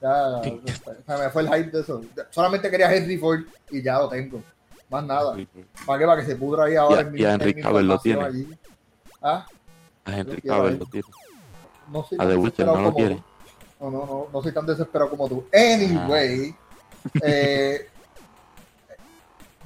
[0.02, 2.02] Ya, se me fue el hype de eso.
[2.30, 4.42] Solamente quería Henry Ford y ya lo tengo.
[4.90, 5.36] Más nada.
[5.86, 6.06] ¿Para qué?
[6.06, 7.88] Para que se pudra ahí ahora Y a- en mi, y a en Henry Cavill
[7.88, 8.24] lo tiene.
[8.24, 8.48] allí.
[9.22, 9.46] Ah,
[10.06, 11.08] A Henry Cavill lo tiene.
[11.92, 13.24] no soy A tan The Witcher desesperado no lo tú.
[13.82, 15.46] No, no, no, no soy tan desesperado como tú.
[15.54, 16.56] Anyway,
[17.06, 17.10] Ah.
[17.24, 17.90] eh,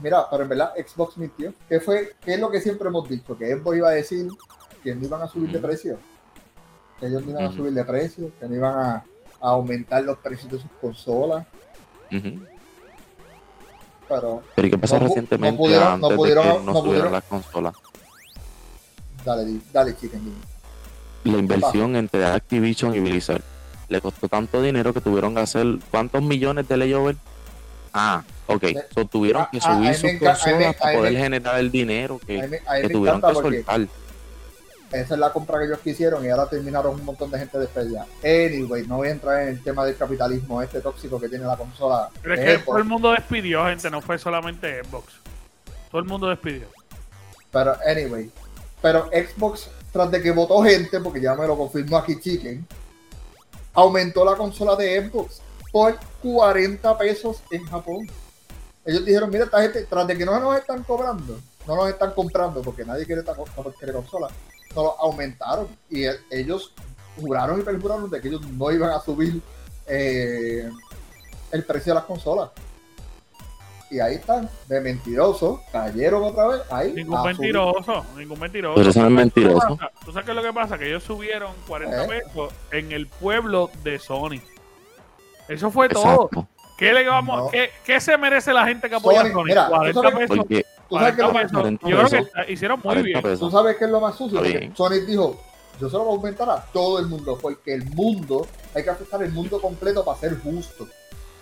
[0.01, 1.53] mira, pero en verdad Xbox mintió.
[1.69, 2.13] ¿Qué fue?
[2.23, 3.37] ¿Qué es lo que siempre hemos dicho?
[3.37, 4.27] Que Xbox iba a decir
[4.83, 5.97] que no iban a subir de precio.
[6.99, 9.05] Que ellos no iban a subir de precio, que no iban a, a
[9.49, 11.45] aumentar los precios de sus consolas.
[14.07, 17.11] Pero Pero ¿y qué pasó No recientemente no pudieron- no pudieron- de que no pudieron-
[17.11, 17.73] las consolas?
[19.25, 20.33] dale, dale, chicken.
[21.23, 23.41] La inversión entre Activision y Blizzard
[23.87, 27.15] le costó tanto dinero que tuvieron que hacer ¿cuántos millones de layover?
[27.93, 28.63] Ah, ok.
[28.93, 32.19] So, tuvieron ah, que ah, a subir sus consolas para poder me- generar el dinero
[32.21, 33.81] A que, mí, me- a mí que me tuvieron encanta que porque soltar.
[34.91, 38.05] esa es la compra que ellos quisieron y ahora terminaron un montón de gente despedida.
[38.23, 41.55] Anyway, no voy a entrar en el tema del capitalismo este tóxico que tiene la
[41.55, 42.09] consola.
[42.21, 42.65] Pero es que Xbox.
[42.65, 45.13] todo el mundo despidió, gente, no fue solamente Xbox.
[45.91, 46.67] Todo el mundo despidió.
[47.51, 48.31] Pero, anyway.
[48.81, 52.65] Pero Xbox, tras de que votó gente, porque ya me lo confirmó aquí Chicken,
[53.73, 55.41] aumentó la consola de Xbox
[55.73, 58.07] por 40 pesos en Japón.
[58.85, 62.11] Ellos dijeron, mira, esta gente, tras de que no nos están cobrando, no nos están
[62.11, 64.29] comprando, porque nadie quiere esta consola,
[64.75, 65.67] no lo aumentaron.
[65.89, 66.73] Y e- ellos
[67.19, 69.41] juraron y perjuraron de que ellos no iban a subir
[69.87, 70.69] eh,
[71.51, 72.51] el precio de las consolas.
[73.89, 76.61] Y ahí están, de mentirosos, cayeron otra vez.
[76.69, 78.75] Ahí, Ningún mentiroso, ningún mentiroso.
[78.75, 79.59] Pero eso no es ¿Tú mentiroso.
[79.59, 80.05] sabes qué pasa?
[80.05, 80.77] ¿Tú sabes qué es lo que pasa?
[80.77, 82.07] Que ellos subieron 40 ¿Eh?
[82.07, 84.41] pesos en el pueblo de Sony.
[85.47, 86.29] Eso fue todo.
[86.77, 87.49] ¿Qué, le vamos, No.
[87.49, 89.43] ¿qué, qué se merece la gente que apoya a Sony?
[89.45, 90.37] mira, tú 40 sabes- pesos.
[90.37, 91.61] Porque ¿Tú sabes, qué es lo 40 más, pesos.
[91.61, 93.21] 40 Yo creo que hicieron muy 40 bien.
[93.21, 93.51] tú pesos.
[93.51, 94.41] sabes qué es lo más sucio?
[94.75, 95.39] Sony dijo,
[95.79, 98.89] yo se lo voy a aumentar a todo el mundo, porque el mundo, hay que
[98.89, 100.87] afectar el mundo completo para ser justo.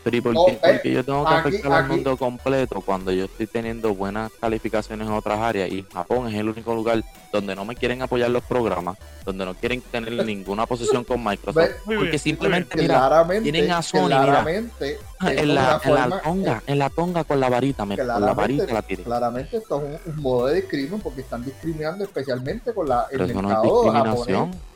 [0.03, 2.81] Pero ¿y por No, qué, eh, yo tengo que aquí- afectar al aquí- mundo completo
[2.81, 5.69] cuando yo estoy teniendo buenas calificaciones en otras áreas?
[5.71, 9.53] Y Japón es el único lugar donde no me quieren apoyar los programas, donde no
[9.53, 11.69] quieren tener ninguna posición con Microsoft.
[11.85, 15.61] Muy Porque bien, simplemente, Que mira, claramente, tienen a Sony, mira, claramente, es en la,
[15.61, 18.65] una en la forma- tonga, en la tonga con la varita, me, con la Claramente,
[18.65, 22.89] varita la claramente esto es un, un modo de discrimen porque están discriminando especialmente con
[22.89, 24.45] la, Pero el eso no es mercado discriminación.
[24.47, 24.70] japonés.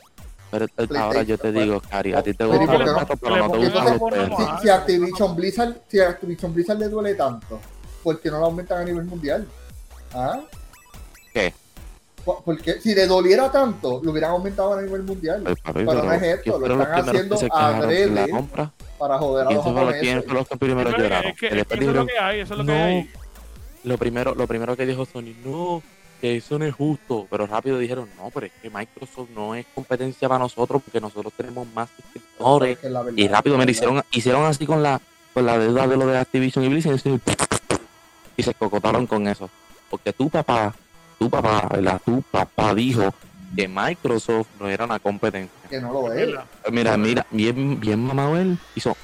[0.75, 3.51] Pero ahora yo te digo, Cari, a ti te gustan ¿por los gatos, pero no
[3.51, 4.39] te gustan los perros.
[4.39, 7.59] más- Si, si Activision Blizzard, si a Activision Blizzard le duele tanto,
[8.03, 9.47] ¿por qué no lo aumentan a nivel mundial?
[10.13, 10.39] ¿Ah?
[11.33, 11.53] ¿Qué?
[12.23, 16.11] Por- Porque si le doliera tanto, lo hubieran aumentado a nivel mundial papi, Pero no
[16.13, 18.29] es esto, ¿quién lo están haciendo adrede.
[18.29, 18.71] compra?
[18.97, 20.25] para joder a ¿Quién los quién japoneses.
[20.25, 21.31] fue los que primero lloraron?
[21.31, 23.09] eso es lo que hay, eso es lo que no, hay.
[23.83, 25.83] lo primero, lo primero que dijo Sony, no,
[26.25, 29.63] que eso no es justo, pero rápido dijeron, no, pero es que Microsoft no es
[29.75, 32.79] competencia para nosotros porque nosotros tenemos más suscriptores.
[32.81, 34.99] Es Y rápido me hicieron, hicieron así con la,
[35.35, 36.99] con la deuda de lo de Activision y Blizzard
[38.37, 39.51] y se cocotaron con eso.
[39.87, 40.73] Porque tu papá,
[41.19, 42.01] tu papá, ¿verdad?
[42.03, 43.13] Tu papá dijo
[43.55, 45.69] que Microsoft no era una competencia.
[45.69, 46.05] Que no lo.
[46.05, 46.45] ¿verdad?
[46.71, 48.97] Mira, mira, bien, bien mamado él hizo.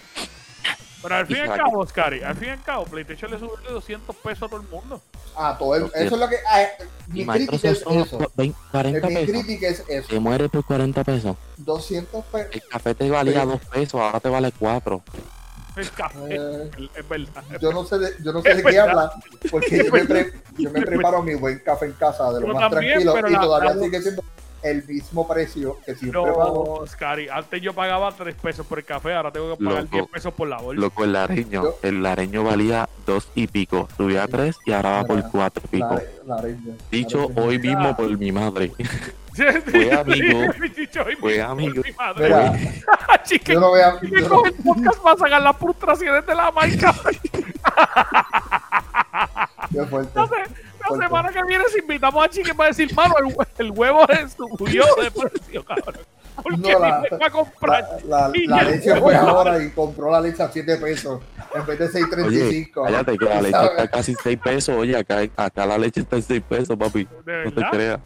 [1.02, 3.58] Pero al fin y al cabo, Oscari, al fin y al cabo, PlayStation le subió
[3.58, 5.02] de 200 pesos a todo el mundo.
[5.36, 6.36] Ah, todo el- eso es lo que.
[6.48, 6.64] ah,
[7.08, 7.86] mi crítica es eso.
[8.18, 9.32] cu- 20, 40 Mi pesos.
[9.32, 10.08] crítica es eso.
[10.10, 11.36] Se muere por 40 pesos.
[11.58, 12.50] 200 pesos.
[12.56, 13.48] El café te valía Sí.
[13.48, 15.02] 2 pesos, ahora te vale 4.
[15.78, 17.44] El café, Eh, es verdad.
[17.62, 19.10] yo no sé de, yo no sé de qué habla,
[19.50, 22.54] porque yo me, pre- yo me preparo mi buen café en casa de lo Yo
[22.54, 24.22] más también, tranquilo pero y la- todavía la- sigue siendo
[24.64, 26.80] el mismo precio que siempre pago.
[26.82, 29.96] No, Scary, antes yo pagaba 3 pesos por el café, ahora tengo que pagar Loco.
[29.98, 30.82] 10 pesos por la bolsa.
[30.82, 34.92] Loco, el lareño, Yo- el lareño valía dos y pico, subía a tres y ahora
[34.92, 35.96] va por Mira, cuatro y pico.
[36.26, 37.42] La- la reina, Dicho la reina.
[37.44, 38.72] hoy mismo por mi madre.
[39.34, 40.40] Fue amigo.
[41.22, 41.82] Fue amigo.
[41.86, 42.26] Mi madre.
[42.26, 42.60] Mira,
[43.24, 43.98] Chique, yo no voy a.
[44.02, 46.94] yo no- el podcast para sacar las frustraciones de la marca.
[49.72, 50.20] qué fuerte.
[50.28, 53.36] Se- la semana que viene si invitamos a Chique para decir, mano, el,
[53.66, 55.96] el huevo se subió de precio, cabrón.
[56.42, 57.86] Porque No, la- va a comprar.
[58.08, 59.16] La, leche fue.
[59.16, 61.22] ahora y compró la leche a 7 pesos
[61.54, 62.84] en vez de Oye, 6.35.
[62.86, 63.72] cállate que la leche ¿sabes?
[63.72, 64.76] está casi 6 pesos.
[64.78, 67.08] Oye, acá, acá la leche está en 6 pesos, papi.
[67.26, 68.00] ¿De No te creas.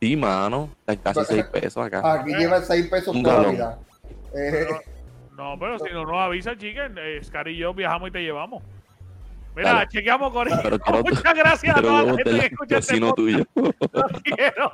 [0.00, 0.70] Sí, mano.
[0.80, 2.12] Está en casi 6 pesos acá.
[2.14, 3.54] Aquí lleva 6 pesos Un toda la galón.
[3.56, 3.78] vida.
[4.34, 4.66] Eh,
[5.36, 8.62] No, pero si no nos avisa, Chicken, eh, Scar y yo viajamos y te llevamos.
[9.56, 9.88] Mira, Dale.
[9.88, 13.16] chequeamos con quiero- Muchas gracias a toda la gente que escucha este podcast.
[13.16, 13.44] tuyo.
[14.22, 14.70] Quiero.